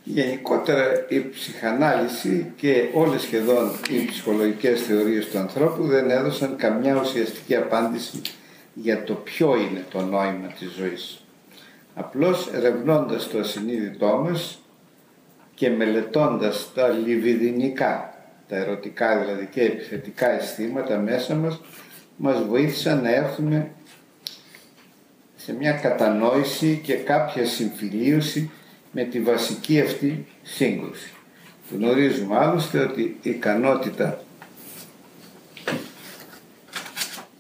Γενικότερα 0.04 1.06
η 1.08 1.28
ψυχανάλυση 1.28 2.52
και 2.56 2.88
όλες 2.94 3.22
σχεδόν 3.22 3.70
οι 3.90 4.04
ψυχολογικές 4.04 4.82
θεωρίες 4.82 5.26
του 5.26 5.38
ανθρώπου 5.38 5.86
δεν 5.86 6.10
έδωσαν 6.10 6.56
καμιά 6.56 7.00
ουσιαστική 7.00 7.56
απάντηση 7.56 8.20
για 8.74 9.04
το 9.04 9.14
ποιο 9.14 9.56
είναι 9.56 9.84
το 9.90 10.00
νόημα 10.00 10.46
της 10.58 10.72
ζωής. 10.78 11.24
Απλώς 11.94 12.50
ερευνώντας 12.52 13.28
το 13.28 13.38
ασυνείδητό 13.38 14.26
μας 14.28 14.60
και 15.56 15.70
μελετώντας 15.70 16.70
τα 16.74 16.88
λιβιδινικά, 16.88 18.14
τα 18.48 18.56
ερωτικά 18.56 19.18
δηλαδή 19.18 19.48
και 19.50 19.62
επιθετικά 19.62 20.30
αισθήματα 20.30 20.98
μέσα 20.98 21.34
μας, 21.34 21.60
μας 22.16 22.44
βοήθησαν 22.44 23.02
να 23.02 23.14
έρθουμε 23.14 23.70
σε 25.36 25.52
μια 25.52 25.72
κατανόηση 25.72 26.80
και 26.82 26.94
κάποια 26.94 27.46
συμφιλίωση 27.46 28.50
με 28.92 29.04
τη 29.04 29.20
βασική 29.20 29.80
αυτή 29.80 30.26
σύγκρουση. 30.42 31.12
Γνωρίζουμε 31.70 32.36
άλλωστε 32.36 32.78
ότι 32.78 33.00
η 33.22 33.30
ικανότητα 33.30 34.20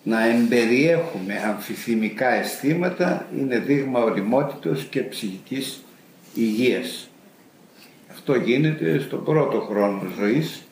να 0.02 0.26
εμπεριέχουμε 0.26 1.42
αμφιθυμικά 1.46 2.28
αισθήματα 2.28 3.26
είναι 3.38 3.58
δείγμα 3.58 4.00
οριμότητος 4.00 4.84
και 4.84 5.00
ψυχικής 5.02 5.84
υγείας. 6.34 7.08
Αυτό 8.16 8.34
γίνεται 8.34 8.98
στον 8.98 9.24
πρώτο 9.24 9.60
χρόνο 9.60 10.10
ζωής 10.18 10.62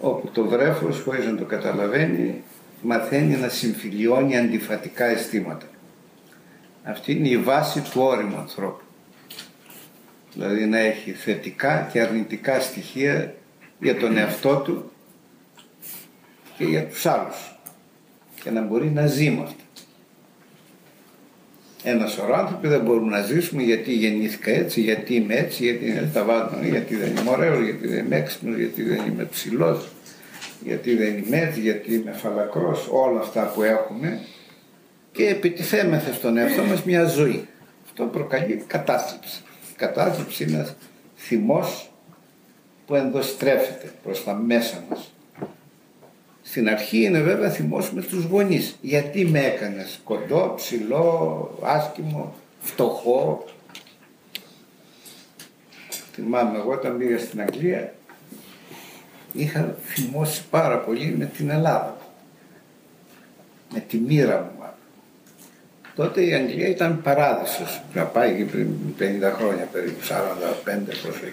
όπου 0.00 0.28
το 0.32 0.44
βρέφος 0.44 1.00
χωρίς 1.00 1.24
να 1.24 1.36
το 1.36 1.44
καταλαβαίνει 1.44 2.42
μαθαίνει 2.82 3.36
να 3.36 3.48
συμφιλιώνει 3.48 4.36
αντιφατικά 4.36 5.04
αισθήματα. 5.04 5.66
Αυτή 6.84 7.12
είναι 7.12 7.28
η 7.28 7.36
βάση 7.36 7.80
του 7.80 8.00
όριμου 8.00 8.36
ανθρώπου 8.36 8.84
δηλαδή 10.36 10.66
να 10.66 10.78
έχει 10.78 11.12
θετικά 11.12 11.88
και 11.92 12.00
αρνητικά 12.00 12.60
στοιχεία 12.60 13.34
για 13.80 13.96
τον 13.96 14.16
εαυτό 14.16 14.56
του 14.56 14.90
και 16.56 16.64
για 16.64 16.86
τους 16.86 17.06
άλλους 17.06 17.58
και 18.42 18.50
να 18.50 18.62
μπορεί 18.62 18.90
να 18.90 19.06
ζει 19.06 19.30
με 19.30 19.42
αυτά. 19.42 19.64
Ένα 21.88 22.06
σωρό 22.06 22.34
άνθρωποι 22.34 22.68
δεν 22.68 22.80
μπορούν 22.80 23.08
να 23.08 23.22
ζήσουμε 23.22 23.62
γιατί 23.62 23.92
γεννήθηκα 23.92 24.50
έτσι, 24.50 24.80
γιατί 24.80 25.14
είμαι 25.14 25.34
έτσι, 25.34 25.64
γιατί 25.64 25.88
είναι 25.88 26.10
τα 26.12 26.24
βάζω, 26.24 26.58
γιατί 26.62 26.96
δεν 26.96 27.16
είμαι 27.16 27.30
ωραίος, 27.30 27.64
γιατί 27.64 27.86
δεν 27.86 28.04
είμαι 28.04 28.16
έξυπνος, 28.16 28.56
γιατί 28.56 28.82
δεν 28.82 29.00
είμαι 29.08 29.24
ψηλός, 29.24 29.88
γιατί 30.64 30.96
δεν 30.96 31.18
είμαι 31.18 31.38
έτσι, 31.38 31.60
γιατί 31.60 31.94
είμαι 31.94 32.12
φαλακρός, 32.12 32.88
όλα 32.90 33.20
αυτά 33.20 33.52
που 33.54 33.62
έχουμε 33.62 34.20
και 35.12 35.26
επιτιθέμεθα 35.26 36.12
στον 36.12 36.36
εαυτό 36.36 36.62
μας 36.62 36.84
μια 36.84 37.04
ζωή. 37.04 37.48
Αυτό 37.84 38.04
προκαλεί 38.04 38.64
κατάστρεψη 38.66 39.40
κατάθλιψη 39.76 40.44
είναι 40.44 40.54
ένας 40.54 40.76
θυμός 41.16 41.90
που 42.86 42.94
ενδοστρέφεται 42.94 43.92
προς 44.02 44.24
τα 44.24 44.34
μέσα 44.34 44.84
μας. 44.88 45.14
Στην 46.48 46.68
αρχή 46.68 47.02
είναι 47.02 47.20
βέβαια 47.20 47.50
θυμός 47.50 47.92
με 47.92 48.02
τους 48.02 48.24
γονείς. 48.24 48.76
Γιατί 48.80 49.24
με 49.24 49.40
έκανες 49.40 50.00
κοντό, 50.04 50.52
ψηλό, 50.56 51.58
άσχημο, 51.62 52.34
φτωχό. 52.60 53.44
Θυμάμαι 56.12 56.58
εγώ 56.58 56.72
όταν 56.72 56.98
πήγα 56.98 57.18
στην 57.18 57.40
Αγγλία 57.40 57.94
είχα 59.32 59.76
θυμώσει 59.84 60.42
πάρα 60.50 60.78
πολύ 60.78 61.14
με 61.18 61.24
την 61.24 61.50
Ελλάδα. 61.50 61.96
Με 63.72 63.80
τη 63.80 63.96
μοίρα 63.96 64.40
μου 64.40 64.64
Τότε 65.94 66.24
η 66.24 66.34
Αγγλία 66.34 66.68
ήταν 66.68 67.02
παράδεισος. 67.02 67.82
Να 67.94 68.02
πάει 68.02 68.36
και 68.36 68.44
πριν 68.44 68.68
50 68.98 69.02
χρόνια 69.36 69.64
περίπου, 69.72 70.00
45 70.02 70.96
πόσο 71.06 71.24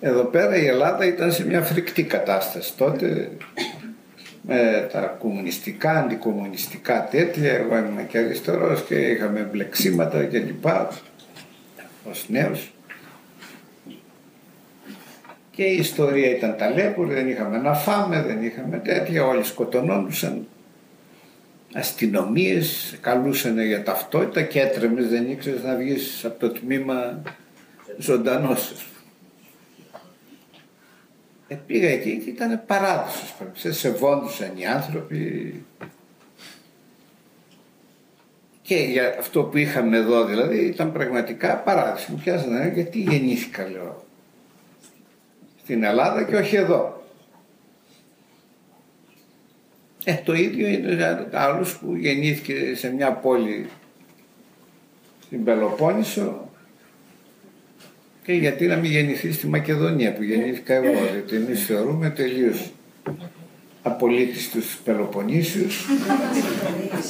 Εδώ 0.00 0.24
πέρα 0.24 0.56
η 0.56 0.66
Ελλάδα 0.66 1.04
ήταν 1.04 1.32
σε 1.32 1.46
μια 1.46 1.62
φρικτή 1.62 2.02
κατάσταση. 2.02 2.76
Τότε 2.76 3.30
με 4.42 4.88
τα 4.92 5.00
κομμουνιστικά, 5.00 5.90
αντικομμουνιστικά 5.90 7.08
τέτοια, 7.10 7.52
εγώ 7.52 7.76
ήμουν 7.76 8.06
και 8.06 8.18
αριστερός 8.18 8.84
και 8.84 8.94
είχαμε 8.94 9.48
μπλεξίματα 9.52 10.24
και 10.24 10.38
λοιπά 10.38 10.88
ως 12.10 12.24
νέος. 12.28 12.72
Και 15.50 15.64
η 15.64 15.76
ιστορία 15.76 16.30
ήταν 16.30 16.56
ταλέπορη, 16.56 17.14
δεν 17.14 17.28
είχαμε 17.28 17.58
να 17.58 17.74
φάμε, 17.74 18.22
δεν 18.22 18.42
είχαμε 18.42 18.78
τέτοια, 18.78 19.24
όλοι 19.24 19.44
σκοτωνόντουσαν 19.44 20.46
αστυνομίες 21.72 22.96
καλούσαν 23.00 23.60
για 23.60 23.82
ταυτότητα 23.82 24.42
και 24.42 24.60
έτρεμες, 24.60 25.08
δεν 25.08 25.30
ήξερες 25.30 25.62
να 25.62 25.74
βγεις 25.74 26.24
από 26.24 26.38
το 26.38 26.50
τμήμα 26.50 27.22
ζωντανός. 27.98 28.72
Ε, 31.48 31.54
πήγα 31.54 31.88
εκεί 31.88 32.22
και 32.24 32.30
ήταν 32.30 32.62
παράδοσος. 32.66 33.34
Σε 33.52 33.72
σεβόντουσαν 33.72 34.56
οι 34.56 34.66
άνθρωποι 34.66 35.64
και 38.62 38.76
για 38.76 39.16
αυτό 39.18 39.42
που 39.42 39.56
είχαμε 39.56 39.96
εδώ 39.96 40.24
δηλαδή 40.24 40.64
ήταν 40.64 40.92
πραγματικά 40.92 41.56
παράδοση. 41.56 42.10
Μου 42.10 42.20
πιάσανε 42.24 42.70
γιατί 42.74 42.98
γεννήθηκα 43.00 43.68
λέω 43.68 44.04
στην 45.62 45.82
Ελλάδα 45.82 46.22
και 46.22 46.36
όχι 46.36 46.56
εδώ. 46.56 47.02
Ε, 50.04 50.14
το 50.14 50.32
ίδιο 50.32 50.66
είναι 50.66 51.28
άλλος 51.32 51.78
που 51.78 51.94
γεννήθηκε 51.94 52.74
σε 52.74 52.92
μια 52.92 53.12
πόλη 53.12 53.68
στην 55.20 55.44
Πελοπόννησο 55.44 56.47
και 58.28 58.34
γιατί 58.34 58.66
να 58.66 58.76
μην 58.76 58.90
γεννηθείς 58.90 59.34
στη 59.34 59.46
Μακεδονία 59.46 60.12
που 60.12 60.22
γεννήθηκα 60.22 60.74
εγώ, 60.74 60.92
γιατί 61.12 61.36
εμείς 61.36 61.64
θεωρούμε 61.66 62.10
τελείως 62.10 62.72
απολύτης 63.82 64.50
τους 64.50 64.78
Πελοποννήσιους. 64.84 65.86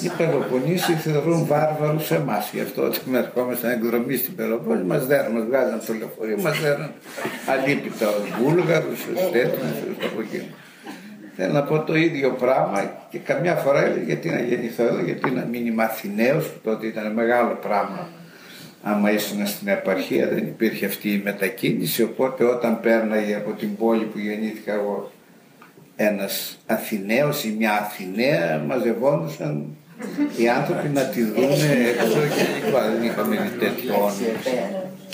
Οι 0.04 0.10
Πελοποννήσιοι 0.16 0.94
θεωρούν 0.94 1.46
βάρβαρους 1.46 2.10
εμάς. 2.10 2.50
Γι' 2.52 2.60
αυτό 2.60 2.82
όταν 2.82 3.00
με 3.04 3.18
ερχόμαστε 3.18 3.72
εκδρομή 3.72 4.16
στην 4.16 4.34
Πελοπόννη 4.34 4.84
μας 4.84 5.06
δέρνουν, 5.06 5.32
μας 5.36 5.46
βγάζαν 5.46 5.80
το 5.86 5.92
λεωφορείο, 5.98 6.38
μας 6.42 6.60
δέρνουν 6.60 6.90
αλήπητα 7.46 8.08
ως 8.08 8.24
Βούλγαρους, 8.40 9.00
ως 9.14 9.30
τέτοιους, 9.32 9.70
ως 9.98 10.06
από 10.12 10.20
εκεί. 10.20 10.42
Θέλω 11.36 11.52
να 11.52 11.62
πω 11.62 11.80
το 11.80 11.94
ίδιο 11.94 12.30
πράγμα 12.30 13.06
και 13.10 13.18
καμιά 13.18 13.54
φορά 13.54 13.84
έλεγε 13.84 14.04
γιατί 14.04 14.28
να 14.28 14.40
γεννηθώ 14.40 14.82
εδώ, 14.82 15.00
γιατί 15.04 15.30
να 15.30 15.44
μην 15.44 15.66
είμαι 15.66 15.84
Αθηναίος, 15.84 16.46
που 16.46 16.58
τότε 16.64 16.86
ήταν 16.86 17.12
μεγάλο 17.12 17.58
πράγμα. 17.62 18.08
Άμα 18.82 19.12
ήσουν 19.12 19.46
στην 19.46 19.68
επαρχία 19.68 20.28
δεν 20.28 20.46
υπήρχε 20.46 20.86
αυτή 20.86 21.12
η 21.12 21.20
μετακίνηση, 21.24 22.02
οπότε 22.02 22.44
όταν 22.44 22.80
πέρναγε 22.80 23.34
από 23.34 23.52
την 23.52 23.76
πόλη 23.76 24.04
που 24.04 24.18
γεννήθηκα 24.18 24.72
εγώ 24.72 25.12
ένας 25.96 26.58
Αθηναίος 26.66 27.44
ή 27.44 27.54
μια 27.58 27.72
Αθηναία 27.72 28.58
μαζευόντουσαν 28.66 29.76
οι 30.36 30.48
άνθρωποι 30.48 30.88
να 30.88 31.04
τη 31.04 31.22
δουν 31.22 31.50
έξω 31.88 32.20
και 32.36 32.66
λοιπά. 32.66 32.90
Δεν 32.90 33.02
είχαμε 33.02 33.52
τέτοιο 33.58 33.94
όνομα. 33.94 34.12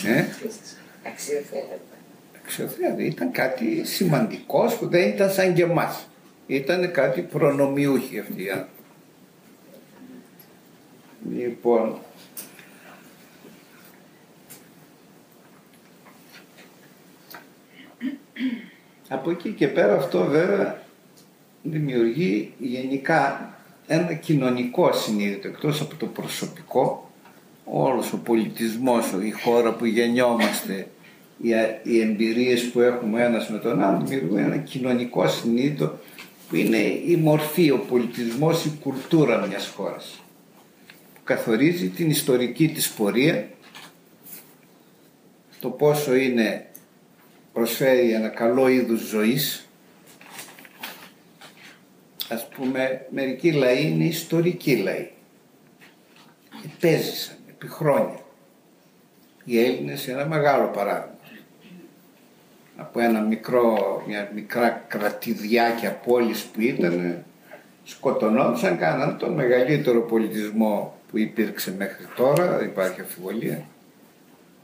Ε; 0.07 0.25
Αξιοθέατα. 2.45 3.03
Ήταν 3.03 3.31
κάτι 3.31 3.85
σημαντικός 3.85 4.75
που 4.75 4.89
δεν 4.89 5.09
ήταν 5.09 5.31
σαν 5.31 5.55
και 5.55 5.63
εμάς. 5.63 6.09
Ήταν 6.47 6.91
κάτι 6.91 7.21
προνομιούχοι 7.21 8.19
αυτοί 8.19 8.43
οι 8.43 8.51
άνθρωποι. 8.51 8.71
Λοιπόν, 11.37 11.99
Από 19.09 19.31
εκεί 19.31 19.51
και 19.51 19.69
πέρα 19.69 19.95
αυτό 19.95 20.25
βέβαια 20.25 20.83
δημιουργεί 21.63 22.53
γενικά 22.59 23.55
ένα 23.87 24.15
κοινωνικό 24.15 24.93
συνείδητο 24.93 25.49
εκτός 25.49 25.81
από 25.81 25.95
το 25.95 26.07
προσωπικό 26.07 27.11
όλος 27.65 28.13
ο 28.13 28.19
πολιτισμός, 28.19 29.13
η 29.25 29.31
χώρα 29.31 29.75
που 29.75 29.85
γεννιόμαστε, 29.85 30.89
οι 31.83 32.01
εμπειρίες 32.01 32.71
που 32.71 32.81
έχουμε 32.81 33.25
ένας 33.25 33.49
με 33.49 33.59
τον 33.59 33.83
άλλο 33.83 34.05
δημιουργούν 34.05 34.39
ένα 34.39 34.57
κοινωνικό 34.57 35.29
συνείδητο 35.29 35.99
που 36.49 36.57
είναι 36.57 36.77
η 37.07 37.19
μορφή, 37.23 37.71
ο 37.71 37.79
πολιτισμός, 37.79 38.65
η 38.65 38.79
κουλτούρα 38.83 39.47
μιας 39.47 39.73
χώρας 39.77 40.23
που 41.15 41.21
καθορίζει 41.25 41.89
την 41.89 42.11
ιστορική 42.11 42.69
της 42.69 42.91
πορεία 42.91 43.49
το 45.61 45.69
πόσο 45.69 46.15
είναι 46.15 46.67
προσφέρει 47.55 48.13
ένα 48.13 48.29
καλό 48.29 48.69
είδους 48.69 49.01
ζωής. 49.01 49.69
Ας 52.29 52.49
πούμε, 52.49 53.07
μερικοί 53.11 53.53
λαοί 53.53 53.87
είναι 53.87 54.05
ιστορικοί 54.05 54.77
λαοί. 54.77 55.11
Επέζησαν 56.65 57.37
επί 57.49 57.69
χρόνια. 57.69 58.19
Οι 59.45 59.65
Έλληνες 59.65 60.07
είναι 60.07 60.21
ένα 60.21 60.29
μεγάλο 60.29 60.67
παράδειγμα. 60.67 61.13
Από 62.77 63.01
ένα 63.01 63.21
μικρό, 63.21 64.03
μια 64.07 64.31
μικρά 64.35 64.85
κρατηδιάκια 64.89 65.93
πόλης 65.93 66.43
που 66.43 66.61
ήταν, 66.61 67.25
σκοτωνόντουσαν, 67.85 68.79
κάναν 68.79 69.19
τον 69.19 69.33
μεγαλύτερο 69.33 70.01
πολιτισμό 70.01 70.99
που 71.11 71.19
υπήρξε 71.19 71.75
μέχρι 71.79 72.07
τώρα, 72.17 72.57
δεν 72.59 72.67
υπάρχει 72.67 73.01
αφιβολία 73.01 73.67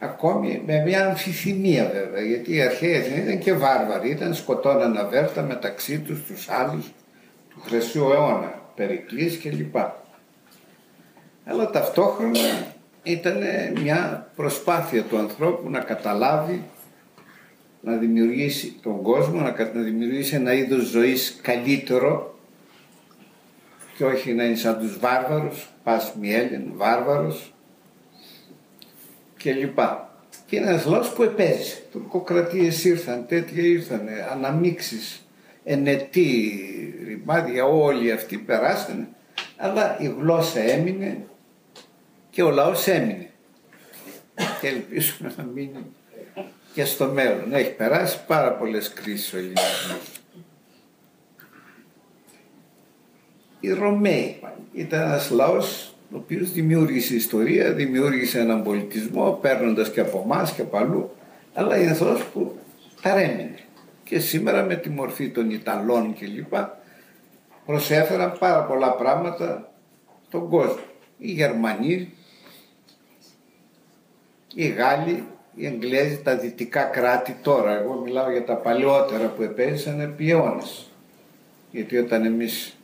ακόμη 0.01 0.63
με 0.67 0.83
μια 0.87 1.07
αμφιθυμία 1.07 1.91
βέβαια, 1.95 2.21
γιατί 2.21 2.55
οι 2.55 2.63
αρχαίοι 2.63 2.93
Εθνοί 2.93 3.23
ήταν 3.23 3.39
και 3.39 3.53
βάρβαροι, 3.53 4.11
ήταν 4.11 4.35
σκοτώναν 4.35 4.97
αβέρτα 4.97 5.43
μεταξύ 5.43 5.99
τους 5.99 6.23
τους 6.27 6.49
άλλους 6.49 6.87
του 7.51 7.61
Χρυσού 7.61 8.11
αιώνα, 8.11 8.63
Περικλής 8.75 9.39
κλπ. 9.39 9.77
Αλλά 11.45 11.71
ταυτόχρονα 11.71 12.67
ήταν 13.03 13.39
μια 13.83 14.31
προσπάθεια 14.37 15.03
του 15.03 15.19
ανθρώπου 15.19 15.71
να 15.71 15.81
καταλάβει, 15.81 16.63
να 17.81 17.97
δημιουργήσει 17.97 18.75
τον 18.83 19.03
κόσμο, 19.03 19.41
να 19.41 19.83
δημιουργήσει 19.83 20.35
ένα 20.35 20.53
είδος 20.53 20.85
ζωής 20.85 21.39
καλύτερο 21.43 22.39
και 23.97 24.05
όχι 24.05 24.33
να 24.33 24.45
είναι 24.45 24.57
σαν 24.57 24.79
τους 24.79 24.99
βάρβαρους, 24.99 25.69
πας 25.83 26.15
μη 26.21 26.35
Έλλην, 26.35 26.63
βάρβαρος, 26.75 27.53
και 29.43 29.53
λοιπά. 29.53 30.15
Και 30.47 30.57
είναι 30.57 30.67
ένας 30.67 30.85
λαός 30.85 31.13
που 31.13 31.23
επέζησε. 31.23 31.83
Τουρκοκρατίες 31.93 32.85
ήρθαν, 32.85 33.27
τέτοια 33.27 33.63
ήρθαν, 33.63 34.09
αναμίξεις, 34.31 35.27
ενετοί, 35.65 36.61
ρημάδια, 37.05 37.65
όλοι 37.65 38.13
αυτοί 38.13 38.39
περάσανε, 38.39 39.09
αλλά 39.57 40.01
η 40.01 40.07
γλώσσα 40.19 40.61
έμεινε 40.61 41.25
και 42.31 42.43
ο 42.43 42.51
λαός 42.51 42.87
έμεινε. 42.87 43.31
Και 44.61 44.69
ελπίζουμε 44.69 45.35
να 45.37 45.43
μείνει 45.43 45.87
και 46.73 46.85
στο 46.85 47.07
μέλλον. 47.07 47.55
Έχει 47.55 47.73
περάσει 47.73 48.25
πάρα 48.27 48.53
πολλές 48.53 48.93
κρίσεις 48.93 49.33
ο 49.33 49.37
ελληνισμός. 49.37 50.21
Οι 53.61 53.73
Ρωμαίοι 53.73 54.41
ήταν 54.73 55.01
ένας 55.01 55.31
λαός 55.31 55.90
ο 56.13 56.17
οποίος 56.17 56.53
δημιούργησε 56.53 57.15
ιστορία, 57.15 57.73
δημιούργησε 57.73 58.39
έναν 58.41 58.63
πολιτισμό 58.63 59.39
παίρνοντας 59.41 59.91
και 59.91 60.01
από 60.01 60.23
εμάς 60.25 60.53
και 60.53 60.61
από 60.61 60.77
αλλού, 60.77 61.11
αλλά 61.55 61.79
είναι 61.79 61.91
άνθρωπο 61.91 62.25
που 62.33 62.59
παρέμεινε. 63.03 63.55
Και 64.05 64.19
σήμερα 64.19 64.63
με 64.63 64.75
τη 64.75 64.89
μορφή 64.89 65.29
των 65.29 65.51
Ιταλών 65.51 66.15
κλπ. 66.19 66.55
προσέφεραν 67.67 68.37
πάρα 68.39 68.65
πολλά 68.65 68.93
πράγματα 68.93 69.73
στον 70.27 70.49
κόσμο. 70.49 70.83
Οι 71.19 71.31
Γερμανοί, 71.31 72.13
οι 74.55 74.67
Γάλλοι, 74.67 75.25
οι 75.55 75.67
Εγγλέζοι, 75.67 76.21
τα 76.23 76.37
δυτικά 76.37 76.83
κράτη 76.83 77.37
τώρα. 77.43 77.81
Εγώ 77.81 77.95
μιλάω 78.05 78.31
για 78.31 78.45
τα 78.45 78.55
παλαιότερα 78.55 79.27
που 79.27 79.43
επέζησαν 79.43 80.01
επί 80.01 80.31
αιώνες. 80.31 80.91
Γιατί 81.71 81.97
όταν 81.97 82.25
εμείς 82.25 82.77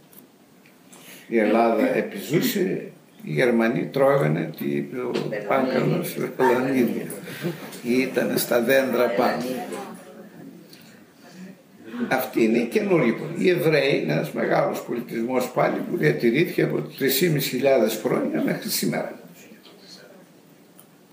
η 1.28 1.38
Ελλάδα 1.38 1.96
επιζούσε 1.96 2.90
οι 3.28 3.32
Γερμανοί 3.32 3.86
τρώγανε 3.86 4.50
τι 4.58 4.64
είπε 4.64 4.98
ο 4.98 5.10
Πάγκαλος 5.48 6.16
ή 7.82 7.92
ήταν 8.00 8.38
στα 8.38 8.60
δέντρα 8.60 9.08
πάνω. 9.08 9.44
Αυτή 12.08 12.44
είναι 12.44 12.58
η 12.58 12.66
καινούργια 12.66 13.14
Οι 13.38 13.48
Εβραίοι 13.48 14.00
είναι 14.02 14.12
ένας 14.12 14.32
μεγάλος 14.32 14.82
πολιτισμός 14.82 15.50
πάλι 15.50 15.76
που 15.90 15.96
διατηρήθηκε 15.96 16.62
από 16.62 16.82
3.500 16.98 17.08
χρόνια 18.02 18.42
μέχρι 18.42 18.68
σήμερα. 18.68 19.20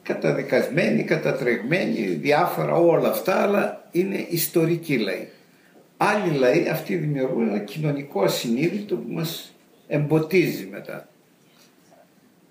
Καταδικασμένοι, 0.04 1.04
κατατρεγμένοι, 1.04 2.06
διάφορα 2.06 2.76
όλα 2.76 3.10
αυτά, 3.10 3.42
αλλά 3.42 3.88
είναι 3.92 4.26
ιστορικοί 4.30 4.98
λαοί. 4.98 5.28
Άλλοι 5.98 6.38
λαοί 6.38 6.68
αυτοί 6.70 6.96
δημιουργούν 6.96 7.48
ένα 7.48 7.60
κοινωνικό 7.60 8.22
ασυνείδητο 8.24 8.96
που 8.96 9.12
μας 9.14 9.54
εμποτίζει 9.88 10.68
μετά. 10.72 11.08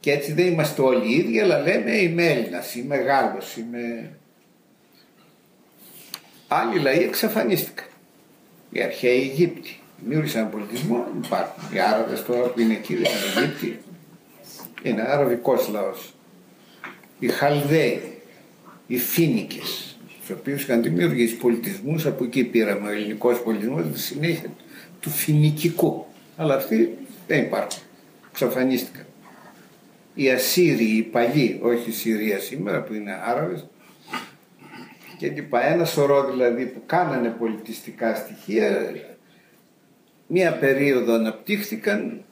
Και 0.02 0.12
έτσι 0.12 0.32
δεν 0.32 0.46
είμαστε 0.46 0.82
όλοι 0.82 1.12
οι 1.12 1.16
ίδιοι, 1.16 1.40
αλλά 1.40 1.60
λέμε 1.60 1.96
είμαι 1.96 2.26
Έλληνας, 2.26 2.74
είμαι 2.74 2.96
Γάλλος, 2.96 3.56
είμαι... 3.56 4.10
Άλλοι 6.48 6.78
λαοί 6.78 6.98
εξαφανίστηκαν. 6.98 7.86
Οι 8.70 8.82
αρχαίοι 8.82 9.20
Αιγύπτιοι 9.20 9.76
δημιούργησαν 10.02 10.50
πολιτισμό, 10.50 11.06
υπάρχουν. 11.24 11.76
Οι 11.76 11.80
Άραβες 11.80 12.24
τώρα 12.24 12.48
που 12.48 12.60
είναι 12.60 12.72
εκεί, 12.72 12.94
δεν 12.94 13.04
είναι 13.04 13.40
Αιγύπτιοι. 13.40 13.78
Είναι 14.82 15.02
αραβικός 15.02 15.68
λαός. 15.68 16.14
Οι 17.18 17.28
Χαλδαίοι, 17.28 18.18
οι 18.86 18.98
Φίνικες, 18.98 19.96
του 20.26 20.36
οποίους 20.38 20.62
είχαν 20.62 20.82
δημιουργήσει 20.82 21.34
πολιτισμούς, 21.34 22.06
από 22.06 22.24
εκεί 22.24 22.44
πήραμε 22.44 22.88
ο 22.88 22.92
ελληνικός 22.92 23.42
πολιτισμός, 23.42 23.84
στη 23.90 23.98
συνέχεια 23.98 24.50
του 25.00 25.10
φινικικού. 25.10 26.06
Αλλά 26.36 26.54
αυτοί 26.54 26.98
δεν 27.26 27.42
υπάρχουν. 27.42 27.82
Εξαφανίστηκαν 28.30 29.06
οι 30.14 30.30
Ασσύριοι, 30.30 30.94
οι 30.96 31.02
παλιοί, 31.02 31.58
όχι 31.62 31.88
η 31.88 31.92
Συρία 31.92 32.38
σήμερα 32.38 32.82
που 32.82 32.94
είναι 32.94 33.20
Άραβες 33.24 33.66
και 35.18 35.28
λοιπά. 35.28 35.66
Ένα 35.66 35.84
σωρό 35.84 36.30
δηλαδή 36.30 36.66
που 36.66 36.82
κάνανε 36.86 37.28
πολιτιστικά 37.28 38.14
στοιχεία 38.14 38.94
μία 40.26 40.52
περίοδο 40.52 41.14
αναπτύχθηκαν 41.14 42.24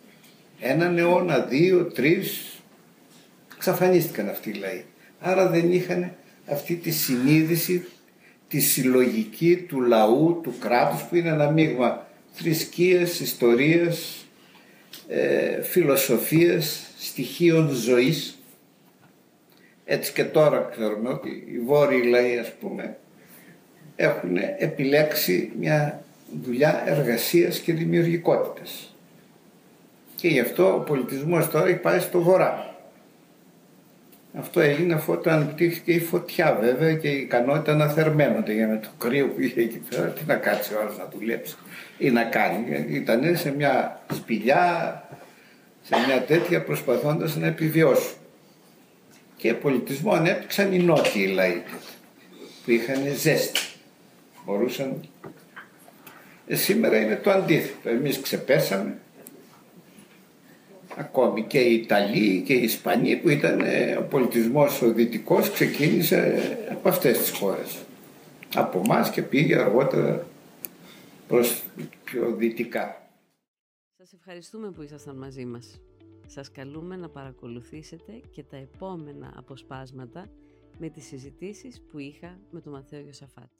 έναν 0.60 0.98
αιώνα, 0.98 1.38
δύο, 1.38 1.84
τρεις 1.84 2.58
ξαφανίστηκαν 3.58 4.28
αυτοί 4.28 4.50
οι 4.50 4.54
λαοί. 4.54 4.84
Άρα 5.20 5.48
δεν 5.48 5.72
είχαν 5.72 6.12
αυτή 6.46 6.74
τη 6.74 6.90
συνείδηση 6.90 7.86
τη 8.48 8.60
συλλογική 8.60 9.56
του 9.56 9.80
λαού, 9.80 10.40
του 10.42 10.54
κράτους 10.60 11.02
που 11.02 11.16
είναι 11.16 11.28
ένα 11.28 11.50
μείγμα 11.50 12.06
θρησκείας, 12.32 13.20
ιστορίας, 13.20 14.26
ε, 15.08 15.62
φιλοσοφίας, 15.62 16.86
στοιχείων 16.98 17.68
ζωής. 17.68 18.38
Έτσι 19.84 20.12
και 20.12 20.24
τώρα 20.24 20.68
ξέρουμε 20.70 21.08
ότι 21.08 21.28
οι 21.28 21.58
βόρειοι 21.58 22.02
λαοί 22.02 22.38
ας 22.38 22.52
πούμε 22.52 22.96
έχουν 23.96 24.36
επιλέξει 24.58 25.52
μια 25.58 26.04
δουλειά 26.44 26.82
εργασίας 26.86 27.58
και 27.58 27.72
δημιουργικότητας. 27.72 28.94
Και 30.16 30.28
γι' 30.28 30.40
αυτό 30.40 30.74
ο 30.74 30.78
πολιτισμός 30.78 31.50
τώρα 31.50 31.66
έχει 31.66 31.78
πάει 31.78 31.98
στο 31.98 32.22
βορρά. 32.22 32.69
Αυτό 34.38 34.60
έγινε 34.60 34.94
αφού 34.94 35.12
όταν 35.12 35.34
ανεπτύχθηκε 35.34 35.92
η 35.92 36.00
φωτιά 36.00 36.58
βέβαια 36.60 36.94
και 36.94 37.08
η 37.08 37.18
ικανότητα 37.20 37.74
να 37.74 37.88
θερμαίνονται 37.88 38.52
για 38.52 38.68
με 38.68 38.76
το 38.76 38.88
κρύο 38.98 39.26
που 39.26 39.40
είχε 39.40 39.60
εκεί 39.60 39.78
πέρα. 39.78 40.08
Τι 40.08 40.20
να 40.26 40.34
κάτσει 40.34 40.74
ο 40.74 40.80
άλλος 40.80 40.98
να 40.98 41.08
δουλέψει 41.18 41.56
ή 41.98 42.10
να 42.10 42.24
κάνει. 42.24 42.86
Ήταν 42.88 43.36
σε 43.36 43.54
μια 43.54 44.02
σπηλιά, 44.12 45.04
σε 45.82 45.94
μια 46.06 46.22
τέτοια 46.22 46.62
προσπαθώντας 46.62 47.36
να 47.36 47.46
επιβιώσουν. 47.46 48.14
Και 49.36 49.54
πολιτισμό 49.54 50.12
ανέπτυξαν 50.12 50.72
οι 50.72 50.78
νότιοι 50.78 51.30
λαοί 51.34 51.62
που 52.64 52.70
είχαν 52.70 53.02
ζέστη. 53.16 53.60
Μπορούσαν. 54.44 55.08
Ε, 56.46 56.54
σήμερα 56.54 56.96
είναι 56.96 57.16
το 57.16 57.30
αντίθετο. 57.30 57.88
Εμείς 57.88 58.20
ξεπέσαμε 58.20 58.98
ακόμη 61.00 61.42
και 61.42 61.58
οι 61.58 61.74
Ιταλοί 61.74 62.42
και 62.42 62.52
οι 62.52 62.62
Ισπανοί 62.62 63.16
που 63.16 63.28
ήταν 63.28 63.60
ε, 63.60 63.96
ο 63.96 64.02
πολιτισμός 64.02 64.82
ο 64.82 64.92
δυτικός 64.92 65.50
ξεκίνησε 65.50 66.42
από 66.70 66.88
αυτές 66.88 67.18
τις 67.18 67.30
χώρες. 67.30 67.78
Από 68.54 68.80
εμάς 68.84 69.10
και 69.10 69.22
πήγε 69.22 69.56
αργότερα 69.56 70.26
προς 71.28 71.62
πιο 72.04 72.34
δυτικά. 72.36 73.10
Σας 73.96 74.12
ευχαριστούμε 74.12 74.70
που 74.70 74.82
ήσασταν 74.82 75.16
μαζί 75.16 75.44
μας. 75.44 75.80
Σας 76.26 76.50
καλούμε 76.50 76.96
να 76.96 77.08
παρακολουθήσετε 77.08 78.12
και 78.30 78.42
τα 78.42 78.56
επόμενα 78.56 79.34
αποσπάσματα 79.36 80.30
με 80.78 80.88
τις 80.88 81.06
συζητήσεις 81.06 81.82
που 81.90 81.98
είχα 81.98 82.40
με 82.50 82.60
τον 82.60 82.72
Μαθαίο 82.72 83.00
Γιωσαφάτη. 83.00 83.59